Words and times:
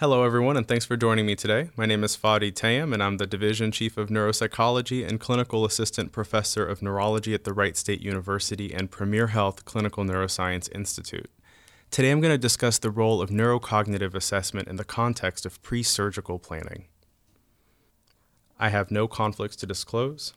Hello, 0.00 0.24
everyone, 0.24 0.56
and 0.56 0.66
thanks 0.66 0.86
for 0.86 0.96
joining 0.96 1.26
me 1.26 1.36
today. 1.36 1.68
My 1.76 1.84
name 1.84 2.02
is 2.04 2.16
Fadi 2.16 2.50
Tayim, 2.50 2.94
and 2.94 3.02
I'm 3.02 3.18
the 3.18 3.26
Division 3.26 3.70
Chief 3.70 3.98
of 3.98 4.08
Neuropsychology 4.08 5.06
and 5.06 5.20
Clinical 5.20 5.66
Assistant 5.66 6.10
Professor 6.10 6.64
of 6.64 6.80
Neurology 6.80 7.34
at 7.34 7.44
the 7.44 7.52
Wright 7.52 7.76
State 7.76 8.00
University 8.00 8.72
and 8.72 8.90
Premier 8.90 9.26
Health 9.26 9.66
Clinical 9.66 10.02
Neuroscience 10.02 10.74
Institute. 10.74 11.30
Today, 11.90 12.10
I'm 12.10 12.22
going 12.22 12.32
to 12.32 12.38
discuss 12.38 12.78
the 12.78 12.90
role 12.90 13.20
of 13.20 13.28
neurocognitive 13.28 14.14
assessment 14.14 14.68
in 14.68 14.76
the 14.76 14.86
context 14.86 15.44
of 15.44 15.60
pre 15.60 15.82
surgical 15.82 16.38
planning. 16.38 16.86
I 18.58 18.70
have 18.70 18.90
no 18.90 19.06
conflicts 19.06 19.56
to 19.56 19.66
disclose. 19.66 20.32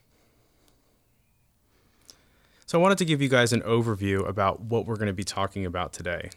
So, 2.66 2.78
I 2.78 2.82
wanted 2.82 2.98
to 2.98 3.06
give 3.06 3.22
you 3.22 3.30
guys 3.30 3.54
an 3.54 3.62
overview 3.62 4.28
about 4.28 4.60
what 4.60 4.86
we're 4.86 4.98
going 4.98 5.08
to 5.08 5.14
be 5.14 5.24
talking 5.24 5.66
about 5.66 5.94
today. 5.94 6.32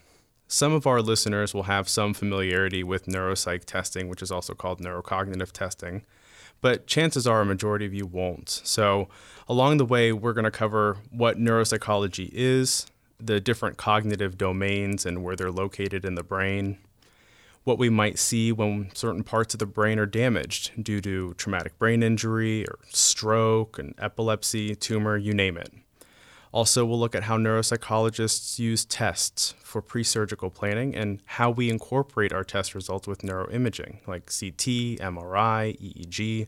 Some 0.47 0.71
of 0.71 0.87
our 0.87 1.01
listeners 1.01 1.53
will 1.53 1.63
have 1.63 1.89
some 1.89 2.13
familiarity 2.13 2.81
with 2.83 3.05
neuropsych 3.05 3.65
testing, 3.65 4.07
which 4.07 4.21
is 4.21 4.31
also 4.31 4.53
called 4.53 4.79
neurocognitive 4.79 5.51
testing, 5.51 6.03
but 6.61 6.87
chances 6.87 7.27
are 7.27 7.41
a 7.41 7.45
majority 7.45 7.85
of 7.85 7.93
you 7.93 8.05
won't. 8.05 8.49
So, 8.49 9.09
along 9.49 9.77
the 9.77 9.85
way, 9.85 10.13
we're 10.13 10.33
going 10.33 10.45
to 10.45 10.51
cover 10.51 10.97
what 11.11 11.37
neuropsychology 11.37 12.29
is, 12.31 12.87
the 13.19 13.41
different 13.41 13.75
cognitive 13.77 14.37
domains 14.37 15.05
and 15.05 15.21
where 15.21 15.35
they're 15.35 15.51
located 15.51 16.05
in 16.05 16.15
the 16.15 16.23
brain, 16.23 16.77
what 17.65 17.77
we 17.77 17.89
might 17.89 18.17
see 18.17 18.53
when 18.53 18.89
certain 18.95 19.25
parts 19.25 19.53
of 19.53 19.59
the 19.59 19.65
brain 19.65 19.99
are 19.99 20.05
damaged 20.05 20.81
due 20.81 21.01
to 21.01 21.33
traumatic 21.33 21.77
brain 21.77 22.01
injury 22.01 22.65
or 22.65 22.79
stroke 22.87 23.77
and 23.77 23.93
epilepsy, 23.97 24.73
tumor, 24.75 25.17
you 25.17 25.33
name 25.33 25.57
it. 25.57 25.73
Also, 26.53 26.85
we'll 26.85 26.99
look 26.99 27.15
at 27.15 27.23
how 27.23 27.37
neuropsychologists 27.37 28.57
use 28.57 28.85
tests 28.85 29.53
for 29.61 29.81
pre 29.81 30.03
surgical 30.03 30.49
planning 30.49 30.95
and 30.95 31.21
how 31.25 31.49
we 31.49 31.69
incorporate 31.69 32.31
our 32.31 32.43
test 32.43 32.73
results 32.73 33.07
with 33.07 33.21
neuroimaging, 33.21 33.99
like 34.07 34.25
CT, 34.27 34.99
MRI, 35.01 35.77
EEG. 35.79 36.47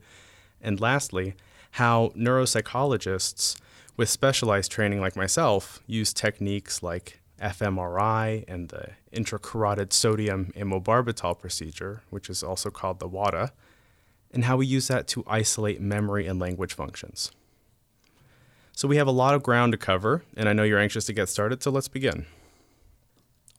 And 0.61 0.79
lastly, 0.79 1.35
how 1.71 2.09
neuropsychologists 2.15 3.59
with 3.97 4.09
specialized 4.09 4.71
training 4.71 5.01
like 5.01 5.15
myself 5.15 5.81
use 5.85 6.13
techniques 6.13 6.81
like 6.81 7.19
fMRI 7.41 8.45
and 8.47 8.69
the 8.69 8.91
intracarotid 9.13 9.93
sodium 9.93 10.52
amobarbital 10.55 11.37
procedure, 11.39 12.02
which 12.09 12.29
is 12.29 12.43
also 12.43 12.69
called 12.69 12.99
the 12.99 13.07
WADA, 13.07 13.52
and 14.31 14.45
how 14.45 14.57
we 14.57 14.65
use 14.65 14.87
that 14.87 15.07
to 15.07 15.23
isolate 15.27 15.81
memory 15.81 16.27
and 16.27 16.39
language 16.39 16.73
functions. 16.73 17.31
So 18.80 18.88
we 18.88 18.95
have 18.95 19.08
a 19.08 19.11
lot 19.11 19.35
of 19.35 19.44
ground 19.44 19.73
to 19.73 19.77
cover, 19.77 20.23
and 20.38 20.47
I 20.47 20.53
know 20.53 20.63
you're 20.63 20.80
anxious 20.80 21.03
to 21.08 21.13
get 21.13 21.27
started, 21.27 21.61
so 21.61 21.69
let's 21.69 21.89
begin. 21.89 22.25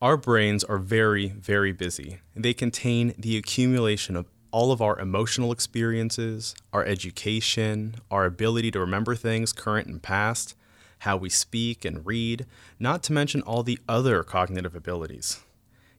Our 0.01 0.17
brains 0.17 0.65
are 0.65 0.79
very, 0.79 1.29
very 1.29 1.73
busy. 1.73 2.21
They 2.35 2.55
contain 2.55 3.13
the 3.19 3.37
accumulation 3.37 4.17
of 4.17 4.25
all 4.51 4.73
of 4.73 4.81
our 4.81 4.99
emotional 4.99 5.53
experiences, 5.53 6.55
our 6.73 6.87
education, 6.87 7.97
our 8.11 8.25
ability 8.25 8.71
to 8.71 8.81
remember 8.81 9.15
things 9.15 9.53
current 9.53 9.89
and 9.89 10.03
past, 10.03 10.55
how 11.01 11.19
we 11.19 11.29
speak 11.29 11.85
and 11.85 12.07
read, 12.07 12.47
not 12.79 13.03
to 13.03 13.13
mention 13.13 13.43
all 13.43 13.63
the 13.63 13.79
other 13.87 14.23
cognitive 14.23 14.75
abilities. 14.75 15.41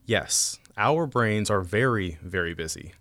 Yes, 0.04 0.58
our 0.76 1.06
brains 1.06 1.48
are 1.48 1.60
very, 1.60 2.18
very 2.24 2.54
busy. 2.54 2.94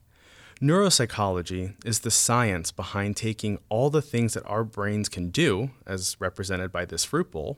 Neuropsychology 0.62 1.74
is 1.84 2.02
the 2.02 2.12
science 2.12 2.72
behind 2.72 3.18
taking 3.18 3.58
all 3.68 3.90
the 3.90 4.02
things 4.02 4.36
that 4.36 4.46
our 4.46 4.64
brains 4.64 5.10
can 5.10 5.32
do, 5.32 5.72
as 5.88 6.16
represented 6.20 6.72
by 6.72 6.86
this 6.86 7.04
fruit 7.04 7.32
bowl, 7.32 7.58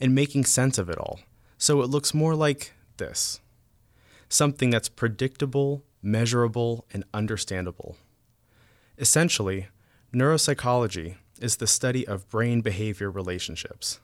and 0.00 0.14
making 0.14 0.46
sense 0.46 0.78
of 0.78 0.88
it 0.88 0.96
all. 0.96 1.20
So 1.58 1.82
it 1.82 1.90
looks 1.90 2.14
more 2.14 2.34
like 2.34 2.72
this 2.96 3.40
something 4.30 4.70
that's 4.70 4.88
predictable, 4.88 5.84
measurable, 6.00 6.86
and 6.94 7.04
understandable. 7.12 7.98
Essentially, 8.96 9.66
neuropsychology 10.14 11.16
is 11.38 11.56
the 11.56 11.66
study 11.66 12.08
of 12.08 12.30
brain 12.30 12.62
behavior 12.62 13.10
relationships. 13.10 14.00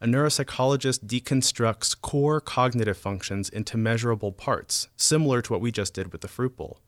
A 0.00 0.06
neuropsychologist 0.06 1.06
deconstructs 1.06 2.00
core 2.00 2.40
cognitive 2.40 2.96
functions 2.96 3.48
into 3.48 3.76
measurable 3.76 4.30
parts, 4.30 4.86
similar 4.94 5.42
to 5.42 5.52
what 5.52 5.60
we 5.60 5.72
just 5.72 5.92
did 5.92 6.12
with 6.12 6.20
the 6.20 6.28
fruit 6.28 6.56
bowl. 6.56 6.78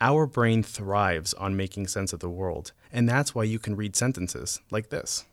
Our 0.00 0.26
brain 0.26 0.62
thrives 0.62 1.34
on 1.34 1.56
making 1.56 1.88
sense 1.88 2.12
of 2.12 2.20
the 2.20 2.30
world, 2.30 2.72
and 2.92 3.08
that's 3.08 3.34
why 3.34 3.42
you 3.44 3.58
can 3.58 3.74
read 3.74 3.96
sentences 3.96 4.60
like 4.70 4.90
this. 4.90 5.24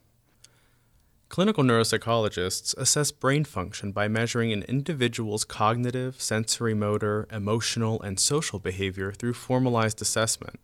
Clinical 1.30 1.64
neuropsychologists 1.64 2.76
assess 2.78 3.12
brain 3.12 3.44
function 3.44 3.92
by 3.92 4.08
measuring 4.08 4.52
an 4.52 4.64
individual's 4.64 5.44
cognitive, 5.44 6.20
sensory 6.22 6.74
motor, 6.74 7.28
emotional, 7.32 8.02
and 8.02 8.20
social 8.20 8.58
behavior 8.58 9.12
through 9.12 9.34
formalized 9.34 10.02
assessment. 10.02 10.60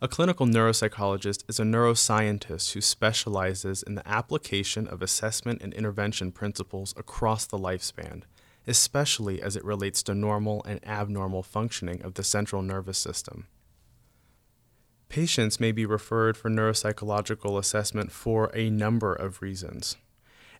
A 0.00 0.08
clinical 0.08 0.46
neuropsychologist 0.46 1.44
is 1.48 1.60
a 1.60 1.64
neuroscientist 1.64 2.72
who 2.72 2.80
specializes 2.80 3.84
in 3.84 3.94
the 3.94 4.08
application 4.08 4.88
of 4.88 5.00
assessment 5.00 5.62
and 5.62 5.72
intervention 5.74 6.32
principles 6.32 6.92
across 6.96 7.46
the 7.46 7.58
lifespan, 7.58 8.22
especially 8.66 9.42
as 9.42 9.56
it 9.56 9.64
relates 9.64 10.02
to 10.04 10.14
normal 10.14 10.62
and 10.64 10.86
abnormal 10.86 11.42
functioning 11.42 12.02
of 12.02 12.14
the 12.14 12.24
central 12.24 12.62
nervous 12.62 12.98
system. 12.98 13.46
Patients 15.08 15.60
may 15.60 15.72
be 15.72 15.84
referred 15.84 16.36
for 16.36 16.48
neuropsychological 16.48 17.58
assessment 17.58 18.10
for 18.10 18.50
a 18.54 18.70
number 18.70 19.12
of 19.12 19.42
reasons. 19.42 19.96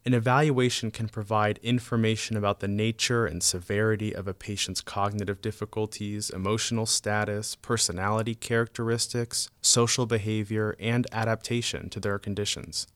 An 0.04 0.14
evaluation 0.14 0.90
can 0.90 1.08
provide 1.08 1.60
information 1.62 2.36
about 2.36 2.58
the 2.58 2.66
nature 2.66 3.24
and 3.24 3.40
severity 3.40 4.12
of 4.12 4.26
a 4.26 4.34
patient's 4.34 4.80
cognitive 4.80 5.40
difficulties, 5.40 6.28
emotional 6.28 6.86
status, 6.86 7.54
personality 7.54 8.34
characteristics, 8.34 9.48
social 9.60 10.06
behavior, 10.06 10.74
and 10.80 11.06
adaptation 11.12 11.88
to 11.90 12.00
their 12.00 12.18
conditions. 12.18 12.88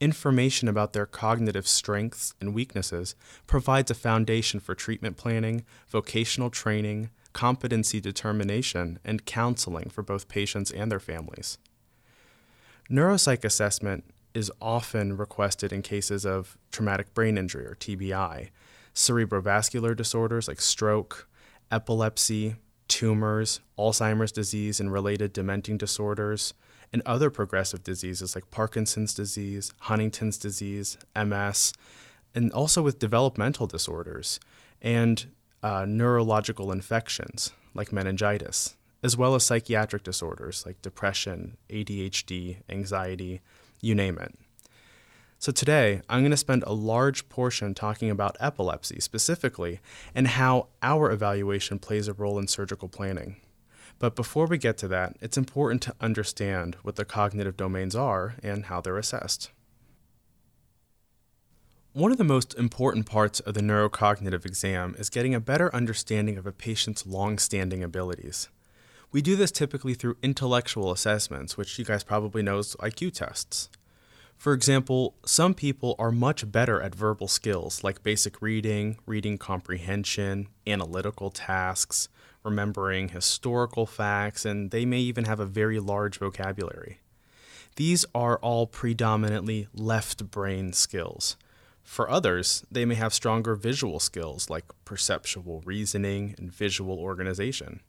Information 0.00 0.68
about 0.68 0.92
their 0.92 1.06
cognitive 1.06 1.68
strengths 1.68 2.34
and 2.40 2.54
weaknesses 2.54 3.14
provides 3.46 3.90
a 3.90 3.94
foundation 3.94 4.60
for 4.60 4.74
treatment 4.74 5.16
planning, 5.16 5.64
vocational 5.88 6.50
training, 6.50 7.10
competency 7.32 8.00
determination, 8.00 8.98
and 9.04 9.24
counseling 9.24 9.90
for 9.90 10.02
both 10.02 10.28
patients 10.28 10.70
and 10.70 10.90
their 10.90 11.00
families. 11.00 11.58
Neuropsych 12.90 13.44
assessment 13.44 14.04
is 14.34 14.50
often 14.60 15.16
requested 15.16 15.72
in 15.72 15.80
cases 15.80 16.26
of 16.26 16.58
traumatic 16.72 17.14
brain 17.14 17.38
injury 17.38 17.66
or 17.66 17.76
TBI, 17.76 18.50
cerebrovascular 18.94 19.96
disorders 19.96 20.48
like 20.48 20.60
stroke, 20.60 21.28
epilepsy, 21.70 22.56
tumors, 22.88 23.60
Alzheimer's 23.78 24.32
disease 24.32 24.80
and 24.80 24.92
related 24.92 25.32
dementing 25.32 25.78
disorders, 25.78 26.54
and 26.92 27.02
other 27.04 27.30
progressive 27.30 27.82
diseases 27.82 28.34
like 28.34 28.50
Parkinson's 28.50 29.14
disease, 29.14 29.72
Huntington's 29.80 30.38
disease, 30.38 30.96
MS, 31.16 31.72
and 32.34 32.52
also 32.52 32.82
with 32.82 32.98
developmental 32.98 33.66
disorders 33.66 34.38
and 34.80 35.26
uh, 35.62 35.84
neurological 35.88 36.70
infections 36.70 37.52
like 37.74 37.92
meningitis, 37.92 38.76
as 39.02 39.16
well 39.16 39.34
as 39.34 39.44
psychiatric 39.44 40.02
disorders 40.02 40.64
like 40.66 40.80
depression, 40.82 41.56
ADHD, 41.70 42.58
anxiety, 42.68 43.40
you 43.80 43.94
name 43.94 44.18
it. 44.18 44.34
So, 45.44 45.52
today 45.52 46.00
I'm 46.08 46.22
going 46.22 46.30
to 46.30 46.38
spend 46.38 46.62
a 46.62 46.72
large 46.72 47.28
portion 47.28 47.74
talking 47.74 48.08
about 48.08 48.38
epilepsy 48.40 48.98
specifically 48.98 49.80
and 50.14 50.26
how 50.26 50.68
our 50.82 51.10
evaluation 51.10 51.78
plays 51.78 52.08
a 52.08 52.14
role 52.14 52.38
in 52.38 52.48
surgical 52.48 52.88
planning. 52.88 53.36
But 53.98 54.16
before 54.16 54.46
we 54.46 54.56
get 54.56 54.78
to 54.78 54.88
that, 54.88 55.18
it's 55.20 55.36
important 55.36 55.82
to 55.82 55.94
understand 56.00 56.78
what 56.80 56.96
the 56.96 57.04
cognitive 57.04 57.58
domains 57.58 57.94
are 57.94 58.36
and 58.42 58.64
how 58.64 58.80
they're 58.80 58.96
assessed. 58.96 59.50
One 61.92 62.10
of 62.10 62.16
the 62.16 62.24
most 62.24 62.54
important 62.54 63.04
parts 63.04 63.40
of 63.40 63.52
the 63.52 63.60
neurocognitive 63.60 64.46
exam 64.46 64.96
is 64.98 65.10
getting 65.10 65.34
a 65.34 65.40
better 65.40 65.70
understanding 65.74 66.38
of 66.38 66.46
a 66.46 66.52
patient's 66.52 67.04
long 67.04 67.36
standing 67.36 67.82
abilities. 67.84 68.48
We 69.12 69.20
do 69.20 69.36
this 69.36 69.52
typically 69.52 69.92
through 69.92 70.16
intellectual 70.22 70.90
assessments, 70.90 71.58
which 71.58 71.78
you 71.78 71.84
guys 71.84 72.02
probably 72.02 72.42
know 72.42 72.60
as 72.60 72.76
IQ 72.76 73.12
tests. 73.12 73.68
For 74.44 74.52
example, 74.52 75.14
some 75.24 75.54
people 75.54 75.96
are 75.98 76.12
much 76.12 76.52
better 76.52 76.78
at 76.82 76.94
verbal 76.94 77.28
skills 77.28 77.82
like 77.82 78.02
basic 78.02 78.42
reading, 78.42 78.98
reading 79.06 79.38
comprehension, 79.38 80.48
analytical 80.66 81.30
tasks, 81.30 82.10
remembering 82.42 83.08
historical 83.08 83.86
facts, 83.86 84.44
and 84.44 84.70
they 84.70 84.84
may 84.84 84.98
even 84.98 85.24
have 85.24 85.40
a 85.40 85.46
very 85.46 85.80
large 85.80 86.18
vocabulary. 86.18 87.00
These 87.76 88.04
are 88.14 88.36
all 88.40 88.66
predominantly 88.66 89.66
left 89.72 90.30
brain 90.30 90.74
skills. 90.74 91.38
For 91.82 92.10
others, 92.10 92.66
they 92.70 92.84
may 92.84 92.96
have 92.96 93.14
stronger 93.14 93.54
visual 93.54 93.98
skills 93.98 94.50
like 94.50 94.66
perceptual 94.84 95.62
reasoning 95.64 96.34
and 96.36 96.52
visual 96.52 96.98
organization. 96.98 97.80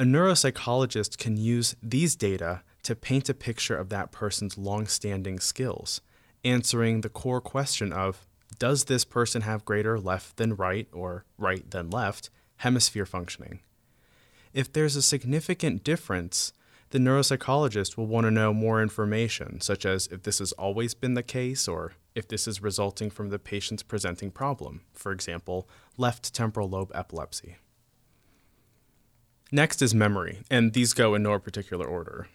A 0.00 0.02
neuropsychologist 0.02 1.16
can 1.16 1.36
use 1.36 1.76
these 1.80 2.16
data 2.16 2.62
to 2.82 2.94
paint 2.94 3.28
a 3.28 3.34
picture 3.34 3.76
of 3.76 3.88
that 3.90 4.12
person's 4.12 4.58
long 4.58 4.86
standing 4.86 5.38
skills, 5.38 6.00
answering 6.44 7.00
the 7.00 7.08
core 7.08 7.40
question 7.40 7.92
of 7.92 8.26
does 8.58 8.84
this 8.84 9.04
person 9.04 9.42
have 9.42 9.64
greater 9.64 9.98
left 9.98 10.36
than 10.36 10.56
right 10.56 10.88
or 10.92 11.24
right 11.38 11.70
than 11.70 11.90
left 11.90 12.30
hemisphere 12.56 13.06
functioning. 13.06 13.60
If 14.52 14.72
there's 14.72 14.96
a 14.96 15.02
significant 15.02 15.84
difference, 15.84 16.52
the 16.90 16.98
neuropsychologist 16.98 17.96
will 17.96 18.06
want 18.06 18.24
to 18.24 18.30
know 18.30 18.52
more 18.52 18.82
information, 18.82 19.60
such 19.60 19.86
as 19.86 20.08
if 20.08 20.24
this 20.24 20.40
has 20.40 20.52
always 20.52 20.92
been 20.92 21.14
the 21.14 21.22
case 21.22 21.68
or 21.68 21.92
if 22.14 22.26
this 22.26 22.48
is 22.48 22.60
resulting 22.60 23.10
from 23.10 23.30
the 23.30 23.38
patient's 23.38 23.84
presenting 23.84 24.30
problem, 24.30 24.80
for 24.92 25.12
example, 25.12 25.68
left 25.96 26.34
temporal 26.34 26.68
lobe 26.68 26.90
epilepsy. 26.94 27.56
Next 29.52 29.82
is 29.82 29.94
memory, 29.94 30.42
and 30.50 30.72
these 30.72 30.92
go 30.92 31.14
in 31.14 31.22
no 31.22 31.38
particular 31.38 31.86
order. 31.86 32.28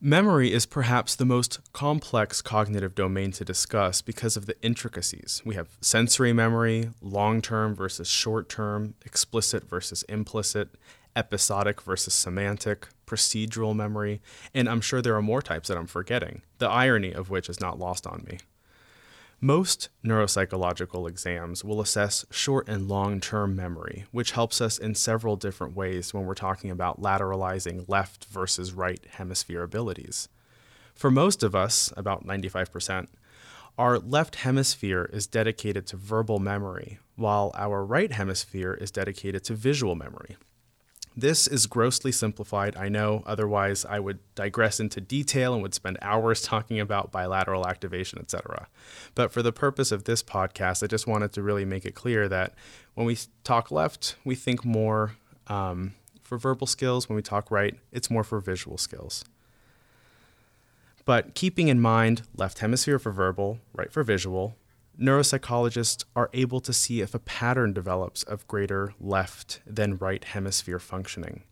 Memory 0.00 0.52
is 0.52 0.66
perhaps 0.66 1.16
the 1.16 1.24
most 1.24 1.58
complex 1.72 2.42
cognitive 2.42 2.94
domain 2.94 3.32
to 3.32 3.46
discuss 3.46 4.02
because 4.02 4.36
of 4.36 4.44
the 4.44 4.60
intricacies. 4.60 5.40
We 5.42 5.54
have 5.54 5.78
sensory 5.80 6.34
memory, 6.34 6.90
long 7.00 7.40
term 7.40 7.74
versus 7.74 8.06
short 8.06 8.50
term, 8.50 8.92
explicit 9.06 9.66
versus 9.66 10.02
implicit, 10.02 10.68
episodic 11.16 11.80
versus 11.80 12.12
semantic, 12.12 12.88
procedural 13.06 13.74
memory, 13.74 14.20
and 14.52 14.68
I'm 14.68 14.82
sure 14.82 15.00
there 15.00 15.16
are 15.16 15.22
more 15.22 15.40
types 15.40 15.68
that 15.68 15.78
I'm 15.78 15.86
forgetting, 15.86 16.42
the 16.58 16.68
irony 16.68 17.12
of 17.12 17.30
which 17.30 17.48
is 17.48 17.58
not 17.58 17.78
lost 17.78 18.06
on 18.06 18.22
me. 18.28 18.38
Most 19.40 19.90
neuropsychological 20.02 21.06
exams 21.06 21.62
will 21.62 21.82
assess 21.82 22.24
short 22.30 22.68
and 22.68 22.88
long 22.88 23.20
term 23.20 23.54
memory, 23.54 24.06
which 24.10 24.30
helps 24.30 24.62
us 24.62 24.78
in 24.78 24.94
several 24.94 25.36
different 25.36 25.76
ways 25.76 26.14
when 26.14 26.24
we're 26.24 26.34
talking 26.34 26.70
about 26.70 27.02
lateralizing 27.02 27.84
left 27.86 28.24
versus 28.24 28.72
right 28.72 29.04
hemisphere 29.10 29.62
abilities. 29.62 30.30
For 30.94 31.10
most 31.10 31.42
of 31.42 31.54
us, 31.54 31.92
about 31.98 32.26
95%, 32.26 33.08
our 33.76 33.98
left 33.98 34.36
hemisphere 34.36 35.10
is 35.12 35.26
dedicated 35.26 35.86
to 35.88 35.98
verbal 35.98 36.38
memory, 36.38 36.98
while 37.16 37.52
our 37.54 37.84
right 37.84 38.12
hemisphere 38.12 38.72
is 38.72 38.90
dedicated 38.90 39.44
to 39.44 39.54
visual 39.54 39.94
memory. 39.94 40.38
This 41.18 41.46
is 41.48 41.66
grossly 41.66 42.12
simplified, 42.12 42.76
I 42.76 42.90
know, 42.90 43.22
otherwise, 43.24 43.86
I 43.86 43.98
would 44.00 44.18
digress 44.34 44.78
into 44.78 45.00
detail 45.00 45.54
and 45.54 45.62
would 45.62 45.72
spend 45.72 45.96
hours 46.02 46.42
talking 46.42 46.78
about 46.78 47.10
bilateral 47.10 47.66
activation, 47.66 48.18
etc. 48.18 48.68
But 49.14 49.32
for 49.32 49.42
the 49.42 49.52
purpose 49.52 49.90
of 49.92 50.04
this 50.04 50.22
podcast, 50.22 50.82
I 50.82 50.88
just 50.88 51.06
wanted 51.06 51.32
to 51.32 51.42
really 51.42 51.64
make 51.64 51.86
it 51.86 51.94
clear 51.94 52.28
that 52.28 52.52
when 52.94 53.06
we 53.06 53.16
talk 53.44 53.70
left, 53.70 54.16
we 54.24 54.34
think 54.34 54.62
more 54.62 55.16
um, 55.46 55.94
for 56.22 56.36
verbal 56.36 56.66
skills. 56.66 57.08
When 57.08 57.16
we 57.16 57.22
talk 57.22 57.50
right, 57.50 57.74
it's 57.92 58.10
more 58.10 58.24
for 58.24 58.38
visual 58.38 58.76
skills. 58.76 59.24
But 61.06 61.34
keeping 61.34 61.68
in 61.68 61.80
mind 61.80 62.22
left 62.36 62.58
hemisphere 62.58 62.98
for 62.98 63.12
verbal, 63.12 63.60
right 63.72 63.90
for 63.90 64.02
visual, 64.02 64.56
neuropsychologists 65.00 66.04
are 66.14 66.30
able 66.32 66.60
to 66.60 66.72
see 66.72 67.00
if 67.00 67.14
a 67.14 67.18
pattern 67.18 67.72
develops 67.72 68.22
of 68.22 68.46
greater 68.46 68.94
left 69.00 69.60
than 69.66 69.96
right 69.96 70.24
hemisphere 70.24 70.78
functioning, 70.78 71.42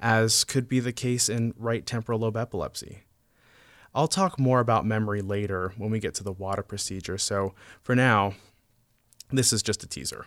as 0.00 0.44
could 0.44 0.68
be 0.68 0.80
the 0.80 0.92
case 0.92 1.28
in 1.28 1.54
right 1.56 1.86
temporal 1.86 2.20
lobe 2.20 2.36
epilepsy. 2.36 3.02
I'll 3.94 4.08
talk 4.08 4.38
more 4.38 4.60
about 4.60 4.86
memory 4.86 5.20
later 5.20 5.72
when 5.76 5.90
we 5.90 5.98
get 5.98 6.14
to 6.14 6.24
the 6.24 6.32
WADA 6.32 6.62
procedure, 6.64 7.18
so 7.18 7.54
for 7.82 7.96
now, 7.96 8.34
this 9.30 9.52
is 9.52 9.62
just 9.62 9.82
a 9.82 9.86
teaser. 9.86 10.26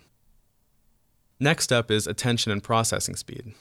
Next 1.39 1.71
up 1.71 1.91
is 1.91 2.07
attention 2.07 2.51
and 2.51 2.63
processing 2.63 3.15
speed. 3.15 3.53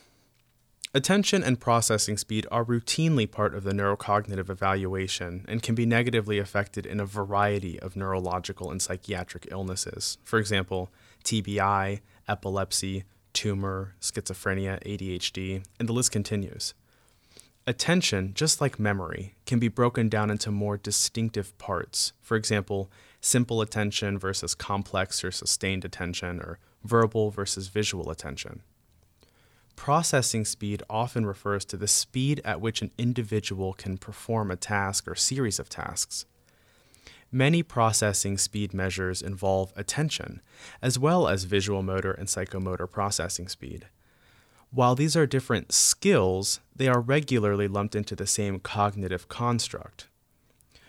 Attention 0.95 1.43
and 1.43 1.59
processing 1.59 2.19
speed 2.19 2.47
are 2.51 2.67
routinely 2.67 3.31
part 3.31 3.55
of 3.55 3.65
the 3.65 3.73
neurocognitive 3.73 4.51
evaluation 4.51 5.43
and 5.49 5.63
can 5.63 5.75
be 5.75 5.87
negatively 5.87 6.39
affected 6.39 6.85
in 6.85 7.01
a 7.01 7.07
variety 7.07 7.81
of 7.81 7.97
neurological 7.97 8.71
and 8.71 8.83
psychiatric 8.83 9.49
illnesses. 9.51 10.19
For 10.23 10.39
example, 10.39 10.91
TBI, 11.25 12.01
epilepsy, 12.29 13.05
tumor, 13.33 13.95
schizophrenia, 14.03 14.83
ADHD, 14.85 15.65
and 15.79 15.89
the 15.89 15.95
list 15.95 16.13
continues. 16.13 16.75
Attention, 17.67 18.35
just 18.35 18.61
like 18.61 18.79
memory, 18.79 19.35
can 19.47 19.59
be 19.59 19.69
broken 19.69 20.11
down 20.11 20.31
into 20.31 20.51
more 20.51 20.77
distinctive 20.77 21.57
parts. 21.57 22.13
For 22.21 22.37
example, 22.37 22.91
simple 23.23 23.63
attention 23.63 24.19
versus 24.19 24.55
complex 24.55 25.25
or 25.25 25.31
sustained 25.31 25.87
attention, 25.87 26.39
or 26.39 26.59
verbal 26.85 27.31
versus 27.31 27.69
visual 27.69 28.11
attention. 28.11 28.61
Processing 29.77 30.45
speed 30.45 30.83
often 30.89 31.27
refers 31.27 31.65
to 31.67 31.77
the 31.77 31.89
speed 31.89 32.41
at 32.45 32.61
which 32.61 32.83
an 32.83 32.91
individual 32.99 33.73
can 33.73 33.99
perform 33.99 34.51
a 34.51 34.57
task 34.57 35.09
or 35.09 35.15
series 35.15 35.59
of 35.59 35.69
tasks. 35.69 36.25
Many 37.31 37.63
processing 37.63 38.37
speed 38.37 38.75
measures 38.75 39.23
involve 39.23 39.73
attention, 39.75 40.43
as 40.83 40.99
well 40.99 41.27
as 41.27 41.45
visual 41.45 41.83
motor 41.83 42.13
and 42.13 42.29
psychomotor 42.29 42.89
processing 42.89 43.49
speed. 43.49 43.87
While 44.71 44.95
these 44.95 45.17
are 45.17 45.27
different 45.27 45.73
skills, 45.73 46.61
they 46.77 46.89
are 46.89 47.01
regularly 47.01 47.69
lumped 47.69 47.95
into 47.95 48.15
the 48.15 48.27
same 48.27 48.61
cognitive 48.61 49.29
construct. 49.29 50.09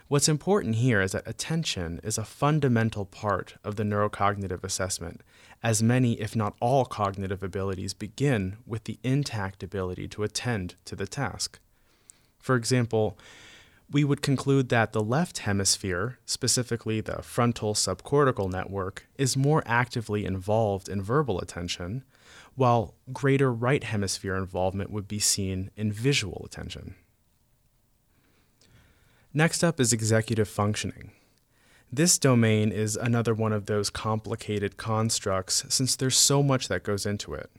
What's 0.09 0.27
important 0.27 0.75
here 0.75 1.01
is 1.01 1.13
that 1.13 1.27
attention 1.27 1.99
is 2.03 2.17
a 2.17 2.25
fundamental 2.25 3.05
part 3.05 3.55
of 3.63 3.77
the 3.77 3.83
neurocognitive 3.83 4.63
assessment, 4.63 5.21
as 5.63 5.81
many, 5.81 6.19
if 6.19 6.35
not 6.35 6.55
all, 6.59 6.85
cognitive 6.85 7.41
abilities 7.41 7.93
begin 7.93 8.57
with 8.65 8.83
the 8.83 8.99
intact 9.01 9.63
ability 9.63 10.09
to 10.09 10.23
attend 10.23 10.75
to 10.85 10.95
the 10.95 11.07
task. 11.07 11.59
For 12.39 12.55
example, 12.55 13.17
we 13.89 14.03
would 14.03 14.21
conclude 14.21 14.69
that 14.69 14.91
the 14.91 15.03
left 15.03 15.39
hemisphere, 15.39 16.19
specifically 16.25 16.99
the 16.99 17.21
frontal 17.21 17.73
subcortical 17.73 18.51
network, 18.51 19.07
is 19.17 19.37
more 19.37 19.63
actively 19.65 20.25
involved 20.25 20.89
in 20.89 21.01
verbal 21.01 21.39
attention, 21.39 22.03
while 22.55 22.95
greater 23.13 23.53
right 23.53 23.83
hemisphere 23.83 24.35
involvement 24.35 24.91
would 24.91 25.07
be 25.07 25.19
seen 25.19 25.71
in 25.77 25.91
visual 25.91 26.41
attention. 26.45 26.95
Next 29.35 29.63
up 29.63 29.79
is 29.79 29.91
executive 29.91 30.47
functioning. 30.47 31.11
This 31.91 32.19
domain 32.19 32.71
is 32.71 32.95
another 32.95 33.33
one 33.33 33.51
of 33.51 33.65
those 33.65 33.89
complicated 33.89 34.77
constructs 34.77 35.65
since 35.69 35.95
there's 35.95 36.17
so 36.17 36.43
much 36.43 36.67
that 36.67 36.83
goes 36.83 37.07
into 37.07 37.33
it. 37.33 37.49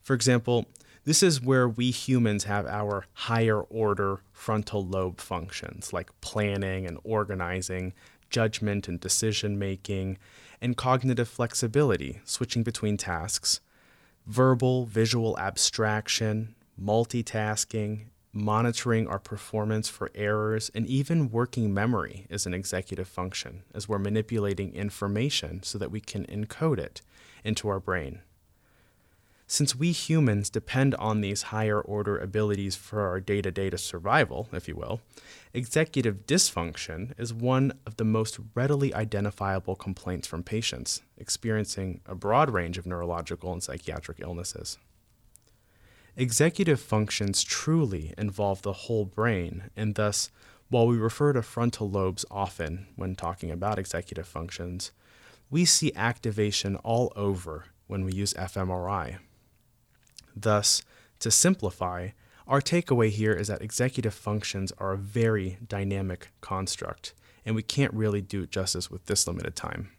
For 0.00 0.14
example, 0.14 0.66
this 1.04 1.20
is 1.22 1.42
where 1.42 1.68
we 1.68 1.90
humans 1.90 2.44
have 2.44 2.66
our 2.66 3.06
higher 3.14 3.60
order 3.62 4.20
frontal 4.30 4.86
lobe 4.86 5.20
functions 5.20 5.92
like 5.92 6.20
planning 6.20 6.86
and 6.86 6.98
organizing, 7.02 7.94
judgment 8.30 8.86
and 8.86 9.00
decision 9.00 9.58
making, 9.58 10.18
and 10.60 10.76
cognitive 10.76 11.28
flexibility, 11.28 12.20
switching 12.24 12.62
between 12.62 12.96
tasks, 12.96 13.60
verbal, 14.26 14.86
visual 14.86 15.36
abstraction, 15.38 16.54
multitasking, 16.80 18.04
monitoring 18.32 19.08
our 19.08 19.18
performance 19.18 19.88
for 19.88 20.10
errors, 20.14 20.70
and 20.74 20.86
even 20.86 21.30
working 21.30 21.72
memory 21.72 22.26
is 22.28 22.46
an 22.46 22.54
executive 22.54 23.08
function, 23.08 23.62
as 23.74 23.88
we're 23.88 23.98
manipulating 23.98 24.74
information 24.74 25.62
so 25.62 25.78
that 25.78 25.90
we 25.90 26.00
can 26.00 26.24
encode 26.26 26.78
it 26.78 27.00
into 27.44 27.68
our 27.68 27.80
brain. 27.80 28.20
Since 29.50 29.74
we 29.74 29.92
humans 29.92 30.50
depend 30.50 30.94
on 30.96 31.22
these 31.22 31.44
higher 31.44 31.80
order 31.80 32.18
abilities 32.18 32.76
for 32.76 33.08
our 33.08 33.18
day 33.18 33.40
to 33.40 33.50
day 33.50 33.70
survival, 33.76 34.46
if 34.52 34.68
you 34.68 34.76
will, 34.76 35.00
executive 35.54 36.26
dysfunction 36.26 37.18
is 37.18 37.32
one 37.32 37.72
of 37.86 37.96
the 37.96 38.04
most 38.04 38.38
readily 38.54 38.92
identifiable 38.92 39.74
complaints 39.74 40.28
from 40.28 40.42
patients 40.42 41.00
experiencing 41.16 42.02
a 42.04 42.14
broad 42.14 42.50
range 42.50 42.76
of 42.76 42.84
neurological 42.84 43.50
and 43.50 43.62
psychiatric 43.62 44.20
illnesses. 44.20 44.76
Executive 46.20 46.80
functions 46.80 47.44
truly 47.44 48.12
involve 48.18 48.62
the 48.62 48.72
whole 48.72 49.04
brain, 49.04 49.70
and 49.76 49.94
thus, 49.94 50.32
while 50.68 50.84
we 50.84 50.96
refer 50.96 51.32
to 51.32 51.42
frontal 51.42 51.88
lobes 51.88 52.24
often 52.28 52.88
when 52.96 53.14
talking 53.14 53.52
about 53.52 53.78
executive 53.78 54.26
functions, 54.26 54.90
we 55.48 55.64
see 55.64 55.92
activation 55.94 56.74
all 56.74 57.12
over 57.14 57.66
when 57.86 58.04
we 58.04 58.12
use 58.12 58.34
fMRI. 58.34 59.18
Thus, 60.34 60.82
to 61.20 61.30
simplify, 61.30 62.08
our 62.48 62.60
takeaway 62.60 63.10
here 63.10 63.32
is 63.32 63.46
that 63.46 63.62
executive 63.62 64.12
functions 64.12 64.72
are 64.78 64.94
a 64.94 64.98
very 64.98 65.58
dynamic 65.68 66.30
construct, 66.40 67.14
and 67.46 67.54
we 67.54 67.62
can't 67.62 67.94
really 67.94 68.22
do 68.22 68.42
it 68.42 68.50
justice 68.50 68.90
with 68.90 69.06
this 69.06 69.28
limited 69.28 69.54
time. 69.54 69.92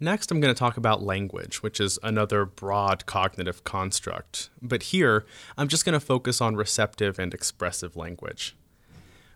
Next, 0.00 0.30
I'm 0.30 0.40
going 0.40 0.52
to 0.52 0.58
talk 0.58 0.76
about 0.76 1.02
language, 1.02 1.62
which 1.62 1.78
is 1.78 1.98
another 2.02 2.44
broad 2.44 3.06
cognitive 3.06 3.62
construct. 3.62 4.50
But 4.60 4.84
here, 4.84 5.24
I'm 5.56 5.68
just 5.68 5.84
going 5.84 5.92
to 5.92 6.04
focus 6.04 6.40
on 6.40 6.56
receptive 6.56 7.18
and 7.18 7.32
expressive 7.32 7.96
language. 7.96 8.56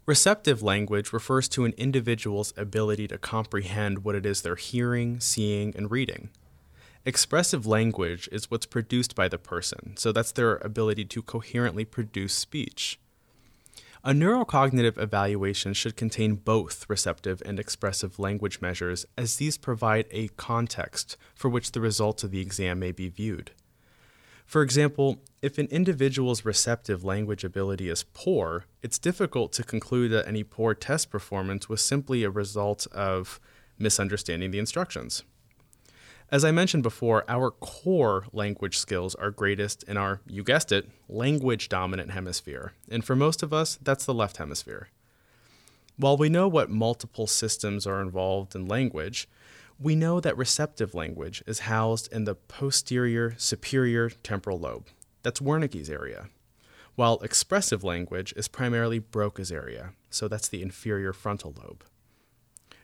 Receptive 0.04 0.62
language 0.62 1.12
refers 1.12 1.48
to 1.50 1.64
an 1.64 1.74
individual's 1.76 2.52
ability 2.56 3.06
to 3.08 3.18
comprehend 3.18 4.04
what 4.04 4.14
it 4.14 4.26
is 4.26 4.40
they're 4.42 4.56
hearing, 4.56 5.20
seeing, 5.20 5.76
and 5.76 5.90
reading. 5.90 6.30
Expressive 7.04 7.66
language 7.66 8.28
is 8.32 8.50
what's 8.50 8.66
produced 8.66 9.14
by 9.14 9.28
the 9.28 9.38
person, 9.38 9.96
so 9.96 10.10
that's 10.10 10.32
their 10.32 10.56
ability 10.56 11.04
to 11.04 11.22
coherently 11.22 11.84
produce 11.84 12.34
speech. 12.34 12.98
A 14.04 14.12
neurocognitive 14.12 14.96
evaluation 14.96 15.72
should 15.72 15.96
contain 15.96 16.36
both 16.36 16.88
receptive 16.88 17.42
and 17.44 17.58
expressive 17.58 18.18
language 18.18 18.60
measures, 18.60 19.04
as 19.16 19.36
these 19.36 19.58
provide 19.58 20.06
a 20.12 20.28
context 20.28 21.16
for 21.34 21.48
which 21.48 21.72
the 21.72 21.80
results 21.80 22.22
of 22.22 22.30
the 22.30 22.40
exam 22.40 22.78
may 22.78 22.92
be 22.92 23.08
viewed. 23.08 23.50
For 24.46 24.62
example, 24.62 25.18
if 25.42 25.58
an 25.58 25.66
individual's 25.66 26.44
receptive 26.44 27.04
language 27.04 27.44
ability 27.44 27.88
is 27.90 28.04
poor, 28.14 28.64
it's 28.82 28.98
difficult 28.98 29.52
to 29.54 29.64
conclude 29.64 30.12
that 30.12 30.28
any 30.28 30.44
poor 30.44 30.74
test 30.74 31.10
performance 31.10 31.68
was 31.68 31.82
simply 31.82 32.22
a 32.22 32.30
result 32.30 32.86
of 32.92 33.40
misunderstanding 33.78 34.52
the 34.52 34.58
instructions. 34.58 35.24
As 36.30 36.44
I 36.44 36.50
mentioned 36.50 36.82
before, 36.82 37.24
our 37.26 37.50
core 37.50 38.26
language 38.34 38.76
skills 38.76 39.14
are 39.14 39.30
greatest 39.30 39.82
in 39.84 39.96
our, 39.96 40.20
you 40.26 40.44
guessed 40.44 40.72
it, 40.72 40.86
language 41.08 41.70
dominant 41.70 42.10
hemisphere. 42.10 42.74
And 42.90 43.02
for 43.02 43.16
most 43.16 43.42
of 43.42 43.54
us, 43.54 43.78
that's 43.80 44.04
the 44.04 44.12
left 44.12 44.36
hemisphere. 44.36 44.88
While 45.96 46.18
we 46.18 46.28
know 46.28 46.46
what 46.46 46.68
multiple 46.68 47.26
systems 47.26 47.86
are 47.86 48.02
involved 48.02 48.54
in 48.54 48.68
language, 48.68 49.26
we 49.80 49.96
know 49.96 50.20
that 50.20 50.36
receptive 50.36 50.94
language 50.94 51.42
is 51.46 51.60
housed 51.60 52.12
in 52.12 52.24
the 52.24 52.34
posterior 52.34 53.34
superior 53.38 54.10
temporal 54.10 54.58
lobe. 54.58 54.88
That's 55.22 55.40
Wernicke's 55.40 55.88
area. 55.88 56.28
While 56.94 57.20
expressive 57.20 57.82
language 57.82 58.34
is 58.36 58.48
primarily 58.48 58.98
Broca's 58.98 59.50
area, 59.50 59.92
so 60.10 60.28
that's 60.28 60.48
the 60.48 60.60
inferior 60.60 61.14
frontal 61.14 61.54
lobe. 61.56 61.84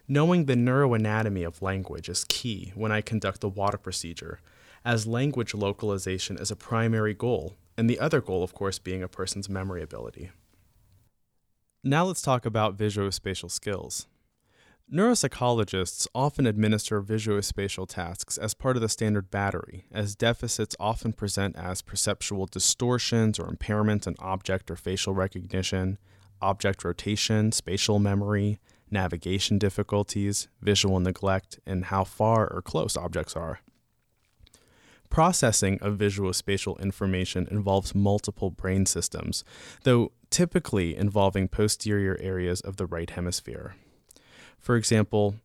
Knowing 0.06 0.44
the 0.44 0.54
neuroanatomy 0.54 1.46
of 1.46 1.62
language 1.62 2.11
is 2.11 2.26
key 2.28 2.73
when 2.75 2.92
I 2.92 3.00
conduct 3.00 3.40
the 3.40 3.49
WADA 3.49 3.78
procedure, 3.78 4.40
as 4.84 5.06
language 5.06 5.54
localization 5.54 6.37
is 6.37 6.50
a 6.50 6.56
primary 6.56 7.14
goal, 7.14 7.54
and 7.78 7.88
the 7.88 7.99
other 7.99 8.20
goal, 8.20 8.42
of 8.42 8.52
course, 8.52 8.78
being 8.78 9.02
a 9.02 9.08
person's 9.08 9.49
memory 9.49 9.82
ability. 9.82 10.30
Now 11.82 12.04
let's 12.04 12.20
talk 12.20 12.44
about 12.44 12.76
visuospatial 12.76 13.50
skills. 13.50 14.06
Neuropsychologists 14.92 16.06
often 16.14 16.46
administer 16.46 17.00
visuospatial 17.00 17.88
tasks 17.88 18.37
as 18.37 18.52
part 18.52 18.76
of 18.76 18.82
the 18.82 18.90
standard 18.90 19.30
battery, 19.30 19.87
as 19.90 20.14
deficits 20.14 20.76
often 20.78 21.14
present 21.14 21.56
as 21.56 21.80
perceptual 21.80 22.44
distortions 22.44 23.38
or 23.38 23.50
impairments 23.50 24.06
in 24.06 24.14
object 24.18 24.70
or 24.70 24.76
facial 24.76 25.14
recognition, 25.14 25.96
object 26.42 26.84
rotation, 26.84 27.50
spatial 27.50 27.99
memory, 27.99 28.61
navigation 28.94 29.58
difficulties, 29.58 30.48
visual 30.62 30.98
neglect, 31.00 31.60
and 31.66 31.86
how 31.86 32.04
far 32.04 32.50
or 32.50 32.62
close 32.62 32.96
objects 32.96 33.36
are. 33.36 33.60
Processing 35.10 35.78
of 35.82 35.98
visuospatial 35.98 36.80
information 36.80 37.46
involves 37.50 37.94
multiple 37.94 38.50
brain 38.50 38.86
systems, 38.86 39.44
though 39.82 40.12
typically 40.30 40.96
involving 40.96 41.46
posterior 41.46 42.16
areas 42.20 42.62
of 42.62 42.78
the 42.78 42.86
right 42.86 43.10
hemisphere. 43.10 43.76
For 44.58 44.76
example, 44.76 45.36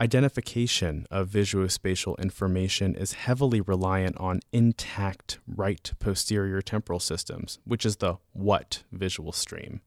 identification 0.00 1.06
of 1.10 1.28
visuospatial 1.28 2.18
information 2.18 2.96
is 2.96 3.12
heavily 3.12 3.60
reliant 3.60 4.16
on 4.18 4.40
intact 4.52 5.38
right 5.46 5.92
posterior 6.00 6.60
temporal 6.60 6.98
systems, 6.98 7.58
which 7.64 7.86
is 7.86 7.96
the 7.96 8.16
what 8.32 8.82
visual 8.90 9.32
stream, 9.32 9.80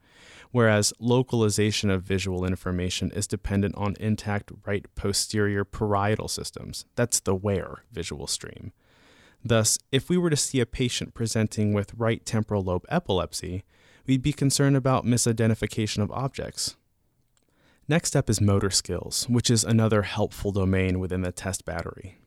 whereas 0.51 0.93
localization 0.99 1.89
of 1.89 2.03
visual 2.03 2.45
information 2.45 3.11
is 3.11 3.27
dependent 3.27 3.75
on 3.75 3.95
intact 3.99 4.51
right 4.65 4.85
posterior 4.95 5.63
parietal 5.63 6.27
systems, 6.27 6.85
that's 6.95 7.19
the 7.19 7.35
where 7.35 7.83
visual 7.91 8.27
stream. 8.27 8.71
Thus, 9.43 9.77
if 9.91 10.09
we 10.09 10.17
were 10.17 10.29
to 10.29 10.35
see 10.35 10.59
a 10.59 10.65
patient 10.65 11.13
presenting 11.13 11.73
with 11.73 11.93
right 11.95 12.25
temporal 12.25 12.63
lobe 12.63 12.85
epilepsy, 12.89 13.63
we'd 14.05 14.21
be 14.21 14.33
concerned 14.33 14.75
about 14.75 15.05
misidentification 15.05 16.01
of 16.01 16.11
objects. 16.11 16.75
Next 17.87 18.15
up 18.15 18.29
is 18.29 18.41
motor 18.41 18.69
skills, 18.69 19.25
which 19.29 19.49
is 19.49 19.63
another 19.63 20.01
helpful 20.01 20.51
domain 20.51 20.99
within 20.99 21.21
the 21.21 21.31
test 21.31 21.63
battery. 21.63 22.17